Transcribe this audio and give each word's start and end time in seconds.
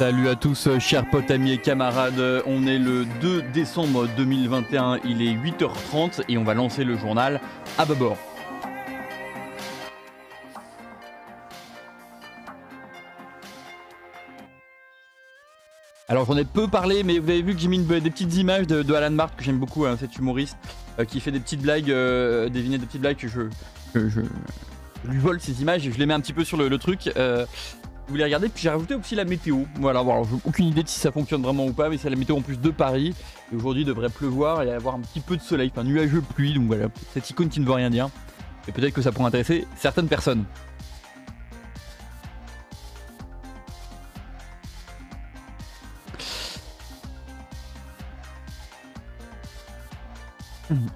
Salut 0.00 0.28
à 0.28 0.34
tous, 0.34 0.68
chers 0.80 1.08
potes, 1.08 1.30
amis 1.30 1.52
et 1.52 1.58
camarades. 1.58 2.20
On 2.46 2.66
est 2.66 2.78
le 2.78 3.04
2 3.20 3.42
décembre 3.52 4.08
2021, 4.16 4.98
il 5.04 5.22
est 5.22 5.34
8h30 5.34 6.22
et 6.28 6.36
on 6.36 6.42
va 6.42 6.52
lancer 6.52 6.82
le 6.82 6.96
journal 6.96 7.40
à 7.78 7.84
bord. 7.84 8.18
Alors 16.08 16.26
j'en 16.26 16.36
ai 16.36 16.44
peu 16.44 16.66
parlé, 16.66 17.04
mais 17.04 17.20
vous 17.20 17.30
avez 17.30 17.42
vu 17.42 17.54
que 17.54 17.60
j'ai 17.60 17.68
mis 17.68 17.78
des 17.78 18.10
petites 18.10 18.34
images 18.36 18.66
de, 18.66 18.92
Alan 18.94 19.10
Mark, 19.10 19.36
que 19.36 19.44
j'aime 19.44 19.58
beaucoup, 19.58 19.86
hein, 19.86 19.96
cet 19.98 20.16
humoriste, 20.16 20.56
euh, 20.98 21.04
qui 21.04 21.20
fait 21.20 21.30
des 21.30 21.40
petites 21.40 21.62
blagues, 21.62 21.90
euh, 21.90 22.48
des 22.48 22.62
vignettes 22.62 22.80
de 22.80 22.86
petites 22.86 23.00
blagues 23.00 23.16
que 23.16 23.28
je, 23.28 23.42
je, 23.94 24.20
lui 25.04 25.18
vole 25.18 25.40
ces 25.40 25.62
images 25.62 25.86
et 25.86 25.92
je 25.92 25.98
les 25.98 26.06
mets 26.06 26.14
un 26.14 26.20
petit 26.20 26.32
peu 26.32 26.44
sur 26.44 26.56
le, 26.56 26.78
truc. 26.78 27.12
Euh, 27.16 27.46
vous 28.06 28.12
voulez 28.12 28.24
regarder, 28.24 28.48
puis 28.48 28.62
j'ai 28.62 28.68
rajouté 28.68 28.94
aussi 28.94 29.14
la 29.14 29.24
météo. 29.24 29.60
Voilà, 29.76 30.02
voilà 30.02 30.22
j'ai 30.24 30.36
aucune 30.44 30.66
idée 30.66 30.82
de 30.82 30.88
si 30.88 31.00
ça 31.00 31.10
fonctionne 31.10 31.42
vraiment 31.42 31.64
ou 31.64 31.72
pas, 31.72 31.88
mais 31.88 31.96
c'est 31.96 32.10
la 32.10 32.16
météo 32.16 32.36
en 32.36 32.42
plus 32.42 32.60
de 32.60 32.70
Paris. 32.70 33.14
Et 33.52 33.56
aujourd'hui, 33.56 33.82
il 33.82 33.86
devrait 33.86 34.10
pleuvoir 34.10 34.62
et 34.62 34.70
avoir 34.70 34.94
un 34.94 35.00
petit 35.00 35.20
peu 35.20 35.36
de 35.36 35.42
soleil, 35.42 35.70
enfin 35.72 35.84
nuageux 35.84 36.20
pluie, 36.20 36.52
donc 36.52 36.66
voilà, 36.66 36.88
cette 37.14 37.28
icône 37.30 37.48
qui 37.48 37.60
ne 37.60 37.64
veut 37.64 37.72
rien 37.72 37.88
dire. 37.88 38.10
Et 38.68 38.72
peut-être 38.72 38.92
que 38.92 39.02
ça 39.02 39.10
pourrait 39.10 39.28
intéresser 39.28 39.66
certaines 39.76 40.08
personnes. 40.08 40.44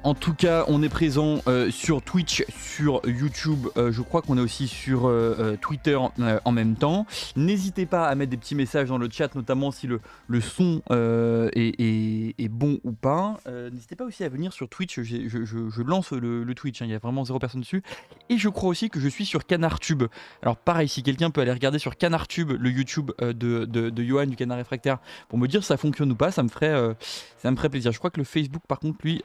En 0.02 0.14
tout 0.14 0.34
cas, 0.34 0.64
on 0.68 0.82
est 0.82 0.88
présent 0.88 1.40
euh, 1.46 1.70
sur 1.70 2.02
Twitch, 2.02 2.44
sur 2.48 3.02
YouTube. 3.06 3.66
Euh, 3.76 3.92
je 3.92 4.00
crois 4.02 4.22
qu'on 4.22 4.38
est 4.38 4.40
aussi 4.40 4.68
sur 4.68 5.06
euh, 5.06 5.56
Twitter 5.60 5.98
en 6.44 6.52
même 6.52 6.74
temps. 6.76 7.06
N'hésitez 7.36 7.86
pas 7.86 8.08
à 8.08 8.14
mettre 8.14 8.30
des 8.30 8.36
petits 8.36 8.54
messages 8.54 8.88
dans 8.88 8.98
le 8.98 9.08
chat, 9.10 9.34
notamment 9.34 9.70
si 9.70 9.86
le, 9.86 10.00
son 10.40 10.82
est, 10.90 12.48
bon 12.48 12.78
ou 12.84 12.92
pas. 12.92 13.38
N'hésitez 13.46 13.96
pas 13.96 14.04
aussi 14.04 14.24
à 14.24 14.28
venir 14.28 14.52
sur 14.52 14.68
Twitch. 14.68 15.00
Je, 15.00 15.82
lance 15.82 16.12
le, 16.12 16.54
Twitch. 16.54 16.82
Hein. 16.82 16.86
il 16.86 16.92
y 16.92 16.94
a 16.94 16.98
vraiment 16.98 17.24
zéro 17.24 17.38
personne 17.38 17.60
dessus. 17.60 17.82
Et 18.28 18.38
je 18.38 18.48
crois 18.48 18.70
aussi 18.70 18.90
que 18.90 19.00
je 19.00 19.08
suis 19.08 19.26
sur 19.26 19.46
CanardTube. 19.46 20.04
Alors 20.42 20.56
pareil, 20.56 20.88
si 20.88 21.02
quelqu'un 21.02 21.30
peut 21.30 21.40
aller 21.40 21.52
regarder 21.52 21.78
sur 21.78 21.96
CanardTube 21.96 22.52
le 22.52 22.70
YouTube 22.70 23.10
de, 23.20 23.32
de, 23.64 24.02
Johan 24.02 24.26
du 24.26 24.36
Canard 24.36 24.58
Réfractaire 24.58 24.98
pour 25.28 25.38
me 25.38 25.46
dire 25.46 25.62
si 25.62 25.68
ça 25.68 25.76
fonctionne 25.76 26.10
ou 26.12 26.16
pas, 26.16 26.30
ça 26.30 26.42
me 26.42 26.48
ferait, 26.48 26.96
ça 27.38 27.50
me 27.50 27.56
ferait 27.56 27.68
plaisir. 27.68 27.92
Je 27.92 27.98
crois 27.98 28.10
que 28.10 28.18
le 28.18 28.24
Facebook, 28.24 28.62
par 28.66 28.78
contre, 28.78 28.98
lui, 29.04 29.22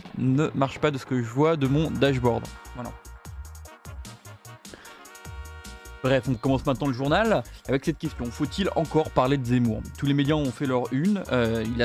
marche 0.56 0.80
pas 0.80 0.92
de 0.92 0.98
ce 0.98 1.06
que 1.06 1.22
je 1.22 1.30
vois 1.30 1.56
de 1.56 1.68
mon 1.68 1.92
dashboard. 1.92 2.46
Voilà. 2.76 2.92
Bref, 6.04 6.26
on 6.30 6.34
commence 6.34 6.66
maintenant 6.66 6.88
le 6.88 6.94
journal 6.94 7.44
avec 7.66 7.86
cette 7.86 7.98
question. 7.98 8.26
Faut-il 8.26 8.70
encore 8.76 9.10
parler 9.12 9.38
de 9.38 9.46
Zemmour? 9.46 9.82
Tous 9.98 10.06
les 10.06 10.14
médias 10.14 10.36
ont 10.36 10.52
fait 10.52 10.66
leur 10.66 10.92
une. 10.92 11.24
Euh, 11.32 11.64
il, 11.66 11.78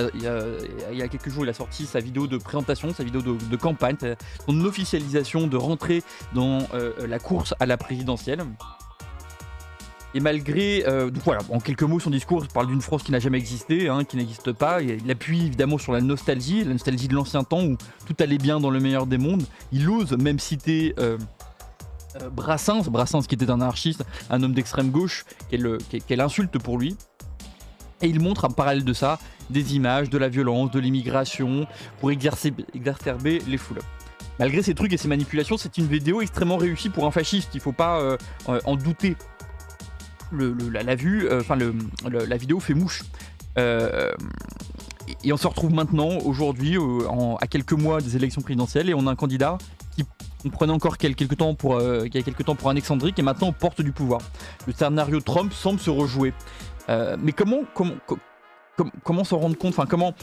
y 0.99 1.03
a, 1.03 1.09
quelques 1.09 1.29
jours, 1.29 1.45
il 1.45 1.49
a 1.49 1.53
sorti 1.53 1.87
sa 1.87 2.01
vidéo 2.01 2.27
de 2.27 2.37
présentation, 2.37 2.93
sa 2.93 3.05
vidéo 3.05 3.23
de, 3.23 3.57
campagne, 3.57 3.97
son 4.45 4.65
officialisation 4.65 5.47
de 5.47 5.57
rentrer 5.57 6.03
dans 6.35 6.59
euh, 6.75 7.07
la 7.07 7.21
course 7.21 7.55
à 7.61 7.67
la 7.67 7.77
présidentielle. 7.77 8.45
Et 10.15 10.21
malgré, 10.21 10.85
euh, 10.87 11.11
voilà, 11.25 11.43
en 11.51 11.61
quelques 11.61 11.83
mots, 11.83 12.01
son 12.01 12.11
discours 12.11 12.47
parle 12.49 12.69
d'une 12.69 12.81
France 12.81 13.03
qui 13.03 13.13
n'a 13.13 13.19
jamais 13.19 13.39
existé, 13.39 13.89
hein, 13.89 14.05
qui 14.05 14.17
n'existe 14.17 14.53
pas. 14.53 14.81
Il 14.81 15.11
appuie 15.11 15.47
évidemment 15.47 15.77
sur 15.77 15.93
la 15.93 16.01
nostalgie, 16.01 16.65
la 16.65 16.73
nostalgie 16.73 17.09
de 17.09 17.15
l'ancien 17.15 17.45
temps 17.45 17.63
où 17.63 17.77
tout 18.07 18.17
allait 18.21 18.39
bien 18.39 18.59
dans 18.59 18.71
le 18.71 18.81
meilleur 18.81 19.07
des 19.07 19.19
mondes. 19.19 19.45
Il 19.71 19.89
ose 19.89 20.13
même 20.13 20.39
citer 20.39 20.95
euh, 20.99 21.19
euh, 22.23 22.31
Brassens, 22.31 22.85
Brassens 22.89 23.23
qui 23.23 23.35
était 23.35 23.51
un 23.51 23.61
anarchiste, 23.61 24.03
un 24.31 24.43
homme 24.43 24.55
d'extrême 24.55 24.91
gauche, 24.91 25.27
qu'elle 25.51 26.21
insulte 26.21 26.59
pour 26.59 26.79
lui. 26.79 26.97
Et 28.01 28.07
il 28.07 28.21
montre 28.21 28.47
en 28.47 28.51
parallèle 28.51 28.85
de 28.85 28.93
ça 28.95 29.19
des 29.51 29.75
images 29.75 30.09
de 30.09 30.17
la 30.17 30.29
violence, 30.29 30.71
de 30.71 30.79
l'immigration, 30.79 31.67
pour 32.01 32.11
exacerber 32.11 33.43
les 33.47 33.59
foules. 33.59 33.81
Malgré 34.39 34.63
ces 34.63 34.75
trucs 34.75 34.93
et 34.93 34.97
ces 34.97 35.09
manipulations, 35.09 35.57
c'est 35.57 35.77
une 35.79 35.87
vidéo 35.87 36.21
extrêmement 36.23 36.59
réussie 36.59 36.91
pour 36.91 37.07
un 37.07 37.11
fasciste, 37.11 37.51
il 37.55 37.57
ne 37.57 37.63
faut 37.63 37.73
pas 37.73 38.17
en 38.47 38.77
douter 38.77 39.17
la, 40.33 40.95
vue, 40.95 41.27
euh, 41.27 41.41
enfin 41.41 41.57
la 41.57 42.37
vidéo 42.37 42.61
fait 42.61 42.75
mouche. 42.75 43.05
Euh, 43.59 44.13
et 45.25 45.33
on 45.33 45.37
se 45.37 45.47
retrouve 45.47 45.73
maintenant, 45.73 46.19
aujourd'hui, 46.25 46.77
à 47.41 47.47
quelques 47.47 47.73
mois 47.73 48.01
des 48.01 48.17
élections 48.17 48.43
présidentielles, 48.43 48.91
et 48.91 48.95
on 48.95 49.07
a 49.07 49.11
un 49.11 49.17
candidat 49.17 49.59
qui 49.97 50.51
prenait 50.51 50.73
encore 50.73 50.99
quelques 50.99 51.37
temps 51.37 51.55
pour, 51.55 51.77
euh, 51.77 52.07
qui 52.07 52.17
a 52.19 52.23
quelques 52.23 52.45
temps 52.45 52.55
pour 52.55 52.71
et 52.71 53.23
maintenant 53.23 53.53
porte 53.53 53.83
du 53.83 53.91
pouvoir. 53.91 54.21
Le 54.67 54.73
scénario 54.73 55.21
Trump 55.21 55.53
semble 55.53 55.81
se 55.81 55.91
rejouer. 55.91 56.33
mais 56.89 57.33
comment, 57.33 57.63
comment, 57.75 57.95
comment 59.03 59.25
s'en 59.25 59.39
rendre 59.39 59.57
compte? 59.57 59.71
Enfin, 59.71 59.87
comment 59.87 60.15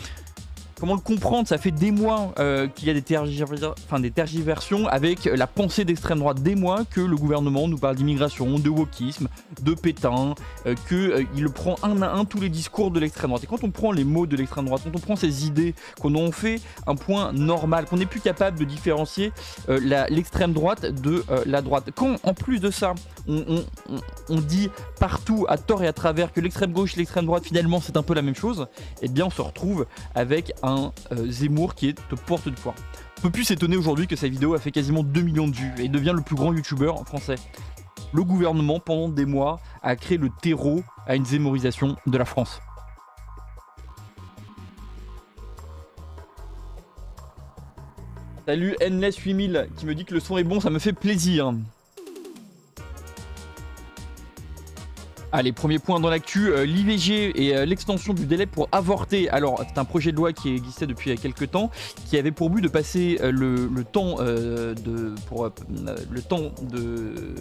comment 0.79 0.95
le 0.95 1.01
comprendre? 1.01 1.47
Ça 1.47 1.57
fait 1.57 1.71
des 1.71 1.91
mois 1.91 2.33
euh, 2.39 2.67
qu'il 2.67 2.87
y 2.87 2.91
a 2.91 2.93
des, 2.93 3.01
tergiversions 3.01 4.87
avec 4.87 5.25
la 5.25 5.47
pensée 5.47 5.85
d'extrême 5.85 6.19
droite. 6.19 6.41
Des 6.41 6.55
mois 6.55 6.83
que 6.89 7.01
le 7.01 7.15
gouvernement 7.15 7.67
nous 7.67 7.77
parle 7.77 7.95
d'immigration, 7.95 8.59
de 8.59 8.69
wokisme, 8.69 9.27
de 9.61 9.73
Pétain, 9.73 10.35
euh, 10.65 10.75
qu'il 10.87 11.45
euh, 11.45 11.49
prend 11.49 11.75
un 11.83 12.01
à 12.01 12.11
un 12.11 12.25
tous 12.25 12.39
les 12.39 12.49
discours 12.49 12.91
de 12.91 12.99
l'extrême 12.99 13.29
droite. 13.29 13.43
Et 13.43 13.47
quand 13.47 13.63
on 13.63 13.71
prend 13.71 13.91
les 13.91 14.03
mots 14.03 14.25
de 14.25 14.35
l'extrême 14.35 14.65
droite, 14.65 14.81
quand 14.83 14.95
on 14.95 15.01
prend 15.01 15.15
ces 15.15 15.45
idées, 15.45 15.73
qu'on 15.99 16.15
en 16.15 16.31
fait 16.31 16.61
un 16.87 16.95
point 16.95 17.31
normal, 17.31 17.85
qu'on 17.85 17.97
n'est 17.97 18.05
plus 18.05 18.19
capable 18.19 18.59
de 18.59 18.65
différencier 18.65 19.31
l'extrême 19.67 20.53
droite 20.53 20.85
de 20.85 21.23
la 21.45 21.61
droite. 21.61 21.89
Quand 21.95 22.15
en 22.23 22.33
plus 22.33 22.59
de 22.59 22.71
ça, 22.71 22.93
on, 23.27 24.39
dit 24.41 24.69
partout, 24.99 25.45
à 25.49 25.57
tort 25.57 25.83
et 25.83 25.87
à 25.87 25.93
travers, 25.93 26.31
que 26.31 26.41
l'extrême 26.41 26.71
gauche 26.71 26.95
et 26.95 26.97
l'extrême 26.97 27.25
droite, 27.25 27.43
finalement, 27.45 27.81
c'est 27.81 27.97
un 27.97 28.03
peu 28.03 28.13
la 28.13 28.21
même 28.21 28.35
chose, 28.35 28.67
eh 29.01 29.07
bien, 29.07 29.25
on 29.25 29.29
se 29.29 29.41
retrouve 29.41 29.85
avec 30.13 30.53
un 30.63 30.74
euh, 31.11 31.29
Zemmour 31.29 31.75
qui 31.75 31.89
est 31.89 32.15
porte 32.27 32.47
du 32.47 32.55
pouvoir. 32.55 32.75
On 33.19 33.21
peut 33.21 33.29
plus 33.29 33.43
s'étonner 33.45 33.77
aujourd'hui 33.77 34.07
que 34.07 34.15
sa 34.15 34.27
vidéo 34.27 34.53
a 34.53 34.59
fait 34.59 34.71
quasiment 34.71 35.03
2 35.03 35.21
millions 35.21 35.47
de 35.47 35.55
vues 35.55 35.73
et 35.79 35.87
devient 35.87 36.13
le 36.15 36.21
plus 36.21 36.35
grand 36.35 36.53
youtubeur 36.53 37.05
français. 37.07 37.35
Le 38.13 38.23
gouvernement, 38.23 38.79
pendant 38.79 39.09
des 39.09 39.25
mois, 39.25 39.59
a 39.81 39.95
créé 39.95 40.17
le 40.17 40.29
terreau 40.41 40.83
à 41.07 41.15
une 41.15 41.25
zémorisation 41.25 41.95
de 42.05 42.17
la 42.17 42.25
France. 42.25 42.59
Salut 48.45 48.75
Endless8000 48.79 49.69
qui 49.75 49.87
me 49.87 49.95
dit 49.95 50.05
que 50.05 50.13
le 50.13 50.19
son 50.19 50.37
est 50.37 50.43
bon, 50.43 50.59
ça 50.59 50.69
me 50.69 50.77
fait 50.77 50.93
plaisir. 50.93 51.51
Allez, 55.37 55.51
premier 55.51 55.79
point 55.79 55.99
dans 55.99 56.09
l'actu, 56.09 56.47
euh, 56.47 56.63
l'IVG 56.63 57.33
et 57.35 57.57
euh, 57.57 57.65
l'extension 57.65 58.13
du 58.13 58.25
délai 58.25 58.45
pour 58.45 58.69
avorter. 58.71 59.29
Alors, 59.31 59.61
c'est 59.67 59.77
un 59.77 59.83
projet 59.83 60.13
de 60.13 60.15
loi 60.15 60.31
qui 60.31 60.55
existait 60.55 60.87
depuis 60.87 61.13
quelques 61.17 61.51
temps, 61.51 61.71
qui 62.05 62.17
avait 62.17 62.31
pour 62.31 62.49
but 62.49 62.61
de 62.61 62.69
passer 62.69 63.19
euh, 63.21 63.33
le, 63.33 63.83
temps 63.83 64.15
de 64.15 65.13
pour 65.27 65.43
le 65.43 66.21
temps 66.21 66.53
de 66.61 67.35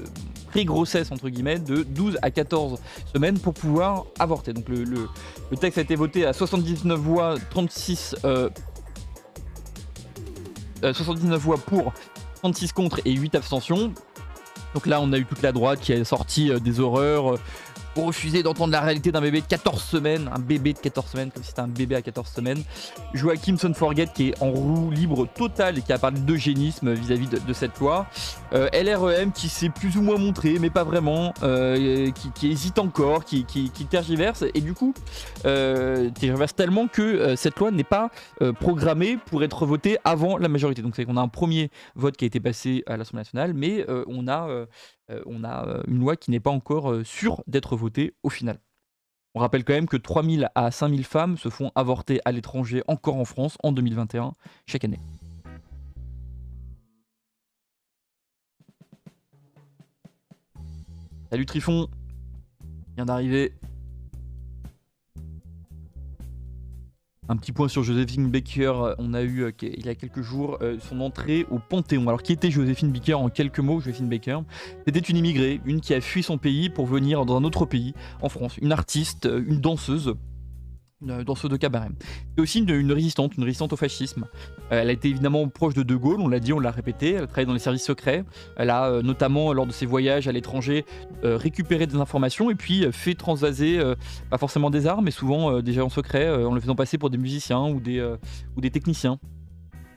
pré-grossesse 0.49 1.13
entre 1.13 1.29
guillemets 1.29 1.61
de 1.61 1.85
12 1.85 2.19
à 2.21 2.33
14 2.33 2.81
semaines 3.15 3.39
pour 3.39 3.55
pouvoir 3.55 4.07
avorter. 4.19 4.53
Donc 4.55 4.69
le, 4.69 4.83
le 4.83 5.57
texte 5.57 5.79
a 5.79 5.83
été 5.83 5.95
voté 5.95 6.27
à 6.27 6.33
79 6.33 6.99
voix, 6.99 7.37
36 7.51 8.17
79 10.83 11.41
voix 11.41 11.59
pour, 11.59 11.93
36 12.43 12.73
contre 12.73 13.01
et 13.05 13.13
8 13.13 13.37
abstentions. 13.37 13.93
Donc 14.75 14.87
là, 14.87 15.01
on 15.01 15.13
a 15.13 15.19
eu 15.19 15.25
toute 15.25 15.43
la 15.43 15.53
droite 15.53 15.79
qui 15.79 15.93
a 15.93 16.05
sorti 16.05 16.51
des 16.61 16.81
horreurs, 16.81 17.39
pour 17.95 18.07
refuser 18.07 18.43
d'entendre 18.43 18.73
la 18.73 18.81
réalité 18.81 19.13
d'un 19.13 19.21
bébé 19.21 19.41
de 19.41 19.47
14 19.47 19.83
semaines, 19.83 20.29
un 20.35 20.41
bébé 20.41 20.73
de 20.73 20.79
14 20.79 21.11
semaines, 21.11 21.31
comme 21.31 21.43
si 21.43 21.51
c'était 21.51 21.61
un 21.61 21.69
bébé 21.69 21.95
à 21.95 22.03
14 22.03 22.29
semaines. 22.29 22.63
Joachim 23.15 23.57
Sonforget 23.57 24.09
qui 24.13 24.31
est 24.31 24.43
en 24.43 24.51
roue 24.51 24.91
libre 24.91 25.27
totale 25.27 25.79
et 25.79 25.83
qui 25.83 25.93
a 25.93 25.99
parlé 25.99 26.21
d'eugénisme 26.21 26.93
vis-à-vis 26.93 27.29
de, 27.29 27.53
cette 27.53 27.79
loi. 27.79 28.07
Euh, 28.53 28.69
LREM 28.73 29.33
qui 29.33 29.49
s'est 29.49 29.69
plus 29.69 29.97
ou 29.97 30.03
moins 30.03 30.19
montré, 30.19 30.59
mais 30.59 30.71
pas 30.71 30.85
vraiment, 30.85 31.33
euh, 31.43 32.11
qui, 32.35 32.51
hésite 32.51 32.79
encore, 32.79 33.25
qui, 33.25 33.45
tergiverse, 33.89 34.45
et 34.55 34.61
du 34.61 34.75
coup, 34.75 34.93
euh, 35.45 36.11
tergiverse 36.11 36.55
tellement 36.55 36.89
que 36.89 37.37
cette 37.37 37.59
loi 37.59 37.71
n'est 37.71 37.85
pas 37.85 38.11
programmée 38.61 39.19
pour 39.27 39.45
être 39.45 39.67
votée 39.67 39.99
avant 40.05 40.37
la 40.37 40.49
majorité. 40.49 40.83
Donc 40.83 40.97
c'est 40.97 41.05
qu'on 41.05 41.17
a 41.17 41.21
un 41.21 41.29
premier 41.29 41.71
vote 41.95 42.17
qui 42.17 42.25
a 42.25 42.27
été 42.27 42.41
passé 42.41 42.83
à 42.87 42.97
l'Assemblée 42.97 43.21
nationale, 43.21 43.55
mais 43.55 43.87
on 44.09 44.27
a 44.27 44.67
on 45.27 45.45
a 45.45 45.67
euh, 45.67 45.83
une 45.87 45.99
loi 45.99 46.17
qui 46.17 46.31
n'est 46.31 46.41
pas 46.41 46.51
encore 46.51 46.91
euh, 46.91 47.05
sûre 47.05 47.43
d'être 47.47 47.77
votée 47.77 48.15
au 48.23 48.31
final. 48.31 48.59
On 49.35 49.41
rappelle 49.41 49.65
quand 49.65 49.73
même 49.73 49.89
que 49.89 49.97
3000 49.97 50.49
à 50.55 50.71
5000 50.71 51.05
femmes 51.05 51.37
se 51.37 51.49
font 51.49 51.73
avorter 51.75 52.21
à 52.25 52.33
l'étranger 52.33 52.83
encore 52.87 53.17
en 53.17 53.25
France 53.25 53.59
en 53.63 53.73
2021 53.73 54.33
chaque 54.67 54.85
année. 54.85 55.01
Salut 61.31 61.47
Trifon, 61.47 61.89
vient 62.95 63.07
d'arriver. 63.07 63.55
Un 67.29 67.37
petit 67.37 67.53
point 67.53 67.69
sur 67.69 67.83
Joséphine 67.83 68.31
Baker, 68.31 68.95
on 68.99 69.15
a 69.15 69.23
eu 69.23 69.51
il 69.63 69.87
y 69.87 69.89
a 69.89 69.95
quelques 69.95 70.21
jours 70.21 70.59
son 70.79 71.01
entrée 71.01 71.47
au 71.51 71.59
Panthéon. 71.59 72.07
Alors 72.07 72.23
qui 72.23 72.33
était 72.33 72.51
Joséphine 72.51 72.93
Baker 72.93 73.15
en 73.15 73.31
quelques 73.31 73.61
mots 73.61 73.81
Joséphine 73.81 74.11
Baker, 74.11 74.41
c'était 74.87 75.01
une 75.01 75.17
immigrée, 75.17 75.61
une 75.65 75.81
qui 75.81 75.95
a 75.95 76.03
fui 76.03 76.23
son 76.23 76.37
pays 76.37 76.69
pour 76.69 76.85
venir 76.87 77.25
dans 77.25 77.39
un 77.39 77.45
autre 77.45 77.65
pays, 77.65 77.95
en 78.21 78.29
France, 78.29 78.59
une 78.61 78.73
artiste, 78.73 79.27
une 79.47 79.59
danseuse 79.59 80.15
dans 81.05 81.35
ce 81.35 81.47
de 81.47 81.57
cabaret. 81.57 81.89
C'est 82.35 82.43
aussi 82.43 82.61
une, 82.61 82.93
résistante, 82.93 83.37
une 83.37 83.45
résistante 83.45 83.73
au 83.73 83.77
fascisme. 83.77 84.27
Euh, 84.73 84.81
elle 84.81 84.89
a 84.89 84.93
été 84.93 85.09
évidemment 85.09 85.47
proche 85.49 85.75
de 85.75 85.83
De 85.83 85.95
Gaulle, 85.95 86.21
on 86.21 86.29
l'a 86.29 86.41
dit, 86.41 86.53
on 86.53 86.61
l'a 86.61 86.71
répété. 86.71 87.13
Elle 87.13 87.25
a 87.25 87.27
travaillé 87.27 87.47
dans 87.47 87.53
les 87.53 87.59
services 87.59 87.85
secrets. 87.85 88.25
Elle 88.57 88.71
a 88.71 88.87
euh, 88.87 89.03
notamment, 89.03 89.53
lors 89.53 89.67
de 89.67 89.73
ses 89.73 89.87
voyages 89.87 90.29
à 90.29 90.33
l'étranger, 90.33 90.85
euh, 91.25 91.37
récupéré 91.37 91.87
des 91.87 91.97
informations 91.97 92.51
et 92.51 92.55
puis 92.55 92.87
fait 92.93 93.15
transvaser, 93.15 93.81
pas 94.31 94.39
forcément 94.39 94.71
des 94.71 94.87
armes, 94.87 95.05
mais 95.05 95.11
souvent 95.11 95.61
déjà 95.61 95.85
en 95.85 95.89
secret, 95.89 96.29
en 96.45 96.55
le 96.55 96.61
faisant 96.61 96.75
passer 96.75 96.99
pour 96.99 97.11
des 97.11 97.19
musiciens 97.19 97.67
ou 97.69 97.81
des, 97.81 98.03
ou 98.57 98.61
des 98.61 98.71
techniciens. 98.71 99.19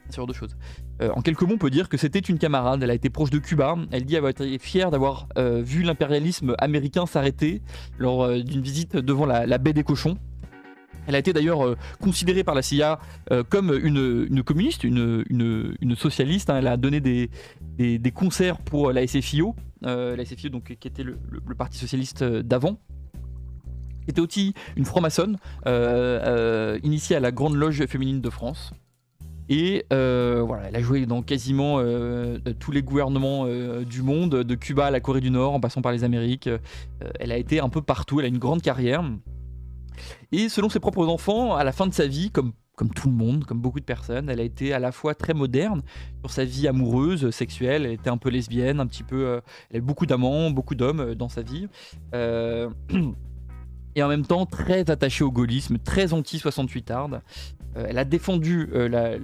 Ce 0.10 0.16
genre 0.16 0.28
de 0.28 0.34
choses. 0.34 0.56
en 1.02 1.22
quelques 1.22 1.42
mots, 1.42 1.56
on 1.56 1.58
peut 1.58 1.70
dire 1.70 1.90
que 1.90 1.98
c'était 1.98 2.20
une 2.20 2.38
camarade. 2.38 2.82
Elle 2.84 2.92
a 2.92 2.94
été 2.94 3.10
proche 3.10 3.30
de 3.30 3.40
Cuba. 3.40 3.76
Elle 3.92 4.06
dit 4.06 4.16
avoir 4.16 4.30
été 4.30 4.58
fière 4.60 4.92
d'avoir 4.92 5.28
vu 5.38 5.84
l'impérialisme 5.84 6.56
américain 6.60 7.06
s'arrêter 7.06 7.62
lors 7.98 8.30
d'une 8.44 8.62
visite 8.62 8.96
devant 8.96 9.26
la 9.26 9.58
baie 9.58 9.74
des 9.74 9.84
cochons. 9.84 10.18
Elle 11.08 11.16
a 11.16 11.20
été 11.20 11.34
d'ailleurs 11.34 11.66
euh, 11.66 11.78
considérée 12.02 12.44
par 12.44 12.54
la 12.54 12.62
CIA 12.62 13.00
euh, 13.32 13.44
comme 13.48 13.74
une, 13.74 14.44
communiste, 14.44 14.84
une, 14.84 15.96
socialiste. 15.96 16.50
Hein. 16.50 16.58
Elle 16.58 16.68
a 16.68 16.78
donné 16.78 17.00
des, 17.00 18.12
concerts 18.14 18.60
pour 18.60 18.92
la 18.92 19.08
SFIO, 19.08 19.56
euh, 19.86 20.16
la 20.16 20.50
donc, 20.50 20.76
qui 20.80 20.88
était 20.88 21.04
le, 21.04 21.18
parti 21.58 21.78
socialiste 21.78 22.24
d'avant. 22.24 22.78
C'était 24.06 24.22
aussi 24.22 24.54
une 24.76 24.86
franc-maçonne 24.86 25.38
initiée 26.84 27.16
à 27.16 27.20
la 27.20 27.32
Grande 27.32 27.56
Loge 27.56 27.86
féminine 27.88 28.22
de 28.22 28.30
France. 28.30 28.72
Et 29.50 29.86
voilà, 29.90 30.68
elle 30.68 30.76
a 30.76 30.82
joué 30.82 31.06
dans 31.06 31.22
quasiment 31.22 31.82
tous 32.60 32.72
les 32.72 32.82
gouvernements 32.82 33.48
du 33.84 34.02
monde, 34.02 34.44
de 34.44 34.56
Cuba 34.56 34.88
à 34.88 34.92
la 34.92 35.00
Corée 35.00 35.22
du 35.22 35.32
Nord, 35.32 35.54
en 35.54 35.60
passant 35.60 35.82
par 35.82 35.92
les 35.92 36.04
Amériques. 36.04 36.50
elle 37.20 37.32
a 37.32 37.38
été 37.38 37.60
un 37.60 37.70
peu 37.70 37.82
partout, 37.82 38.20
elle 38.20 38.26
a 38.26 38.30
une 38.30 38.40
grande 38.40 38.62
carrière. 38.62 39.04
Et 40.32 40.50
selon 40.50 40.70
ses 40.70 40.80
propres 40.80 41.08
enfants, 41.08 41.56
à 41.56 41.64
la 41.64 41.72
fin 41.72 41.88
de 41.88 41.94
sa 41.94 42.08
vie, 42.08 42.32
comme, 42.32 42.54
comme 42.78 42.94
tout 42.94 43.10
le 43.10 43.16
monde, 43.16 43.44
comme 43.46 43.60
beaucoup 43.60 43.80
de 43.80 43.86
personnes, 43.86 44.30
elle 44.30 44.40
a 44.40 44.44
été 44.44 44.72
à 44.72 44.80
la 44.80 44.92
fois 44.92 45.16
très 45.16 45.34
moderne 45.34 45.82
sur 46.22 46.30
sa 46.30 46.46
vie 46.46 46.68
amoureuse, 46.68 47.32
sexuelle. 47.32 47.86
Elle 47.86 47.94
était 47.94 48.10
un 48.10 48.18
peu 48.18 48.30
lesbienne, 48.30 48.80
un 48.80 48.86
petit 48.86 49.04
peu. 49.04 49.26
Euh, 49.26 49.42
elle 49.70 49.78
avait 49.78 49.86
beaucoup 49.86 50.06
d'amants, 50.06 50.52
beaucoup 50.52 50.76
d'hommes 50.76 51.00
euh, 51.00 51.16
dans 51.16 51.28
sa 51.28 51.42
vie. 51.42 51.68
Euh, 52.14 52.70
et 53.96 54.04
en 54.04 54.08
même 54.08 54.26
temps, 54.26 54.46
très 54.46 54.90
attachée 54.92 55.24
au 55.24 55.32
gaullisme, 55.32 55.80
très 55.80 56.14
anti-68 56.14 56.92
hard. 56.92 57.22
elle 57.76 57.98
a 57.98 58.06
défendu 58.06 58.70
la, 58.72 59.18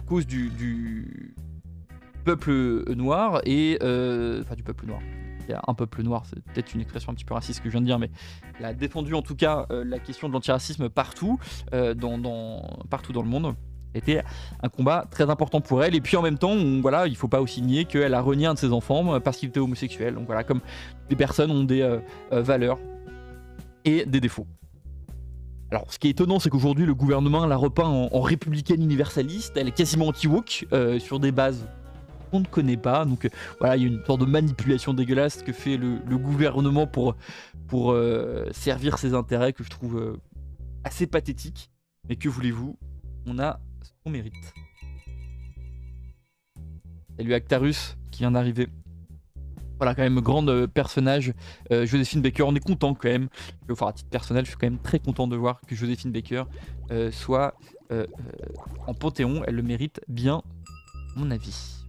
cause 0.00 0.26
du, 0.26 0.48
du 0.48 1.34
peuple 2.24 2.94
noir 2.94 3.42
et. 3.44 3.76
Enfin, 3.82 4.54
du 4.54 4.62
peuple 4.62 4.86
noir 4.86 5.00
un 5.66 5.74
peuple 5.74 6.02
noir, 6.02 6.24
c'est 6.26 6.42
peut-être 6.42 6.74
une 6.74 6.80
expression 6.80 7.12
un 7.12 7.14
petit 7.14 7.24
peu 7.24 7.34
raciste 7.34 7.60
que 7.60 7.68
je 7.68 7.72
viens 7.72 7.80
de 7.80 7.86
dire, 7.86 7.98
mais 7.98 8.10
elle 8.58 8.64
a 8.64 8.74
défendu 8.74 9.14
en 9.14 9.22
tout 9.22 9.36
cas 9.36 9.66
euh, 9.70 9.84
la 9.84 9.98
question 9.98 10.28
de 10.28 10.32
l'antiracisme 10.32 10.88
partout, 10.88 11.38
euh, 11.72 11.94
dans, 11.94 12.62
partout 12.90 13.12
dans 13.12 13.22
le 13.22 13.28
monde. 13.28 13.54
C'était 13.94 14.22
un 14.62 14.68
combat 14.68 15.06
très 15.10 15.30
important 15.30 15.62
pour 15.62 15.82
elle. 15.82 15.94
Et 15.94 16.02
puis 16.02 16.18
en 16.18 16.22
même 16.22 16.36
temps, 16.36 16.50
on, 16.50 16.82
voilà, 16.82 17.06
il 17.06 17.16
faut 17.16 17.28
pas 17.28 17.40
aussi 17.40 17.62
nier 17.62 17.86
qu'elle 17.86 18.12
a 18.12 18.20
renié 18.20 18.46
un 18.46 18.52
de 18.52 18.58
ses 18.58 18.72
enfants 18.72 19.14
euh, 19.14 19.20
parce 19.20 19.38
qu'il 19.38 19.48
était 19.48 19.60
homosexuel. 19.60 20.14
Donc 20.14 20.26
voilà, 20.26 20.44
comme 20.44 20.60
les 21.08 21.16
personnes 21.16 21.50
ont 21.50 21.64
des 21.64 21.98
valeurs 22.30 22.78
et 23.84 24.04
des 24.04 24.20
défauts. 24.20 24.46
Alors, 25.70 25.92
ce 25.92 25.98
qui 25.98 26.08
est 26.08 26.10
étonnant, 26.10 26.38
c'est 26.38 26.50
qu'aujourd'hui, 26.50 26.84
le 26.84 26.94
gouvernement 26.94 27.46
la 27.46 27.56
repeint 27.56 27.86
en, 27.86 28.08
en, 28.12 28.20
républicaine 28.20 28.82
universaliste. 28.82 29.56
Elle 29.56 29.68
est 29.68 29.76
quasiment 29.76 30.08
anti-woke 30.08 30.66
sur 30.98 31.18
des 31.18 31.32
bases 31.32 31.66
on 32.32 32.40
ne 32.40 32.46
connaît 32.46 32.76
pas. 32.76 33.04
Donc 33.04 33.24
euh, 33.24 33.28
voilà, 33.58 33.76
il 33.76 33.82
y 33.82 33.84
a 33.84 33.88
une 33.88 34.04
sorte 34.04 34.20
de 34.20 34.26
manipulation 34.26 34.94
dégueulasse 34.94 35.42
que 35.42 35.52
fait 35.52 35.76
le, 35.76 35.98
gouvernement 36.16 36.86
pour, 36.86 37.14
euh, 37.74 38.46
servir 38.52 38.98
ses 38.98 39.14
intérêts 39.14 39.52
que 39.52 39.64
je 39.64 39.70
trouve 39.70 39.98
euh, 39.98 40.16
assez 40.84 41.06
pathétique. 41.06 41.70
Mais 42.08 42.16
que 42.16 42.28
voulez-vous? 42.28 42.76
On 43.26 43.38
a 43.38 43.60
ce 43.82 43.90
qu'on 44.02 44.10
mérite. 44.10 44.34
Salut 47.18 47.34
Actarus 47.34 47.96
qui 48.10 48.20
vient 48.20 48.30
d'arriver. 48.30 48.68
Voilà, 49.78 49.94
quand 49.94 50.02
même, 50.02 50.20
grande 50.20 50.66
personnage, 50.68 51.34
Joséphine 51.70 52.22
Baker. 52.22 52.44
On 52.44 52.54
est 52.54 52.64
content 52.64 52.94
quand 52.94 53.08
même. 53.08 53.28
Enfin, 53.70 53.88
à 53.88 53.92
titre 53.92 54.08
personnel, 54.08 54.44
je 54.46 54.50
suis 54.50 54.56
quand 54.56 54.68
même 54.68 54.78
très 54.78 55.00
content 55.00 55.26
de 55.26 55.36
voir 55.36 55.60
que 55.66 55.74
Joséphine 55.74 56.12
Baker 56.12 56.44
soit 57.10 57.58
en 58.86 58.94
Panthéon. 58.94 59.42
Elle 59.46 59.56
le 59.56 59.62
mérite 59.62 60.00
bien, 60.08 60.42
mon 61.16 61.30
avis. 61.30 61.85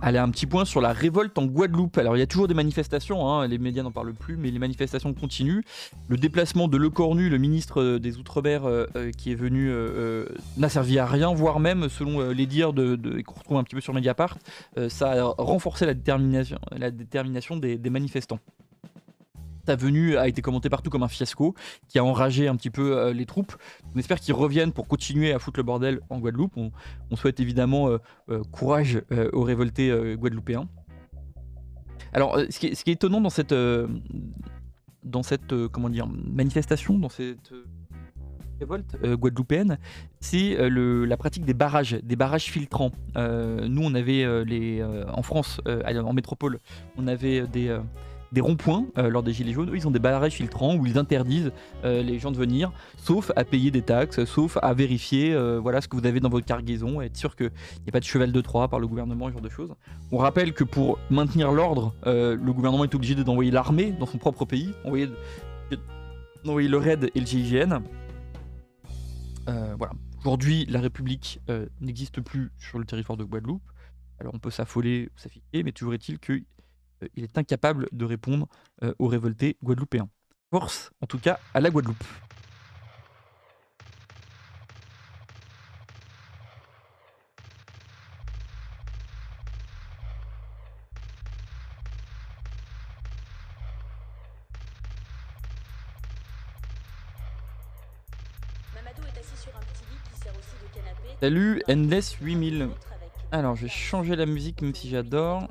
Allez, 0.00 0.18
un 0.18 0.30
petit 0.30 0.46
point 0.46 0.64
sur 0.64 0.80
la 0.80 0.92
révolte 0.92 1.36
en 1.38 1.46
Guadeloupe. 1.46 1.98
Alors, 1.98 2.16
il 2.16 2.20
y 2.20 2.22
a 2.22 2.26
toujours 2.26 2.46
des 2.46 2.54
manifestations, 2.54 3.28
hein, 3.28 3.48
les 3.48 3.58
médias 3.58 3.82
n'en 3.82 3.90
parlent 3.90 4.14
plus, 4.14 4.36
mais 4.36 4.52
les 4.52 4.60
manifestations 4.60 5.12
continuent. 5.12 5.62
Le 6.06 6.16
déplacement 6.16 6.68
de 6.68 6.76
Le 6.76 6.88
Cornu, 6.88 7.28
le 7.28 7.38
ministre 7.38 7.98
des 7.98 8.16
Outre-mer, 8.16 8.64
euh, 8.64 8.86
euh, 8.94 9.10
qui 9.10 9.32
est 9.32 9.34
venu, 9.34 9.68
euh, 9.70 10.26
n'a 10.56 10.68
servi 10.68 11.00
à 11.00 11.06
rien, 11.06 11.34
voire 11.34 11.58
même, 11.58 11.88
selon 11.88 12.30
les 12.30 12.46
dires 12.46 12.72
de, 12.72 12.96
qu'on 13.22 13.34
retrouve 13.34 13.56
un 13.56 13.64
petit 13.64 13.74
peu 13.74 13.80
sur 13.80 13.92
Mediapart, 13.92 14.38
ça 14.88 15.12
a 15.12 15.34
renforcé 15.36 15.84
la 15.84 15.94
détermination 15.94 17.56
des 17.56 17.90
manifestants 17.90 18.38
sa 19.68 19.76
venue 19.76 20.16
a 20.16 20.26
été 20.28 20.40
commentée 20.40 20.70
partout 20.70 20.88
comme 20.88 21.02
un 21.02 21.08
fiasco, 21.08 21.54
qui 21.88 21.98
a 21.98 22.04
enragé 22.04 22.48
un 22.48 22.56
petit 22.56 22.70
peu 22.70 22.96
euh, 22.96 23.12
les 23.12 23.26
troupes. 23.26 23.54
On 23.94 23.98
espère 23.98 24.18
qu'ils 24.18 24.32
reviennent 24.32 24.72
pour 24.72 24.88
continuer 24.88 25.30
à 25.34 25.38
foutre 25.38 25.58
le 25.58 25.62
bordel 25.62 26.00
en 26.08 26.18
Guadeloupe. 26.20 26.56
On, 26.56 26.70
souhaite 27.16 27.38
évidemment 27.38 27.90
euh, 27.90 27.98
euh, 28.30 28.42
courage 28.50 29.02
aux 29.32 29.42
révoltés 29.42 29.90
guadeloupéens. 30.16 30.68
Alors, 32.14 32.38
ce 32.48 32.58
qui, 32.58 32.68
est, 32.68 32.88
étonnant 32.88 33.20
dans 33.20 33.30
cette, 33.30 33.54
dans 35.04 35.22
cette 35.22 35.66
comment 35.68 35.90
dire, 35.90 36.06
manifestation, 36.06 36.98
dans 36.98 37.10
cette 37.10 37.52
révolte 38.60 38.96
guadeloupéenne, 39.02 39.78
c'est 40.20 40.56
la 40.70 41.16
pratique 41.18 41.44
des 41.44 41.54
barrages, 41.54 41.98
des 42.02 42.16
barrages 42.16 42.44
filtrants. 42.44 42.92
nous, 43.16 43.82
on 43.82 43.94
avait 43.94 44.44
les, 44.44 44.82
en 45.08 45.22
France, 45.22 45.60
en 45.66 46.12
métropole, 46.12 46.58
on 46.96 47.06
avait 47.06 47.46
des 47.46 47.78
des 48.32 48.40
ronds-points 48.40 48.86
euh, 48.98 49.08
lors 49.08 49.22
des 49.22 49.32
Gilets 49.32 49.52
jaunes. 49.52 49.70
Ils 49.74 49.86
ont 49.86 49.90
des 49.90 49.98
barrages 49.98 50.32
filtrants 50.32 50.76
où 50.76 50.86
ils 50.86 50.98
interdisent 50.98 51.52
euh, 51.84 52.02
les 52.02 52.18
gens 52.18 52.30
de 52.30 52.36
venir, 52.36 52.72
sauf 52.96 53.32
à 53.36 53.44
payer 53.44 53.70
des 53.70 53.82
taxes, 53.82 54.24
sauf 54.24 54.58
à 54.62 54.74
vérifier 54.74 55.32
euh, 55.32 55.58
voilà, 55.58 55.80
ce 55.80 55.88
que 55.88 55.96
vous 55.96 56.06
avez 56.06 56.20
dans 56.20 56.28
votre 56.28 56.46
cargaison, 56.46 57.00
être 57.00 57.16
sûr 57.16 57.36
qu'il 57.36 57.50
n'y 57.82 57.88
a 57.88 57.92
pas 57.92 58.00
de 58.00 58.04
cheval 58.04 58.32
de 58.32 58.40
Troie 58.40 58.68
par 58.68 58.80
le 58.80 58.86
gouvernement, 58.86 59.28
ce 59.28 59.32
genre 59.32 59.42
de 59.42 59.48
choses. 59.48 59.74
On 60.12 60.18
rappelle 60.18 60.52
que 60.52 60.64
pour 60.64 60.98
maintenir 61.10 61.52
l'ordre, 61.52 61.94
le 62.04 62.52
gouvernement 62.52 62.84
est 62.84 62.94
obligé 62.94 63.14
d'envoyer 63.14 63.50
l'armée 63.50 63.92
dans 63.92 64.06
son 64.06 64.18
propre 64.18 64.44
pays, 64.44 64.72
envoyer, 64.84 65.08
envoyer 66.46 66.68
le 66.68 66.78
RAID 66.78 67.10
et 67.14 67.20
le 67.20 67.26
GIGN. 67.26 67.80
voilà. 69.46 69.92
Aujourd'hui, 70.20 70.66
la 70.66 70.80
République 70.80 71.40
n'existe 71.80 72.20
plus 72.20 72.50
sur 72.58 72.78
le 72.78 72.84
territoire 72.84 73.16
de 73.16 73.24
Guadeloupe. 73.24 73.62
Alors 74.20 74.34
on 74.34 74.38
peut 74.38 74.50
s'affoler, 74.50 75.10
s'afficher, 75.16 75.62
mais 75.64 75.72
toujours 75.72 75.94
est-il 75.94 76.18
euh, 76.30 76.40
il 77.14 77.24
est 77.24 77.38
incapable 77.38 77.88
de 77.92 78.04
répondre 78.04 78.48
euh, 78.82 78.94
aux 78.98 79.06
révoltés 79.06 79.56
guadeloupéens. 79.62 80.08
Force, 80.50 80.90
en 81.00 81.06
tout 81.06 81.18
cas, 81.18 81.38
à 81.54 81.60
la 81.60 81.70
Guadeloupe. 81.70 82.02
Salut 101.20 101.60
Endless 101.68 102.16
8000. 102.20 102.68
Alors 103.32 103.56
je 103.56 103.62
vais 103.62 103.68
changer 103.68 104.14
la 104.14 104.24
musique 104.24 104.62
même 104.62 104.72
si 104.72 104.88
j'adore. 104.88 105.48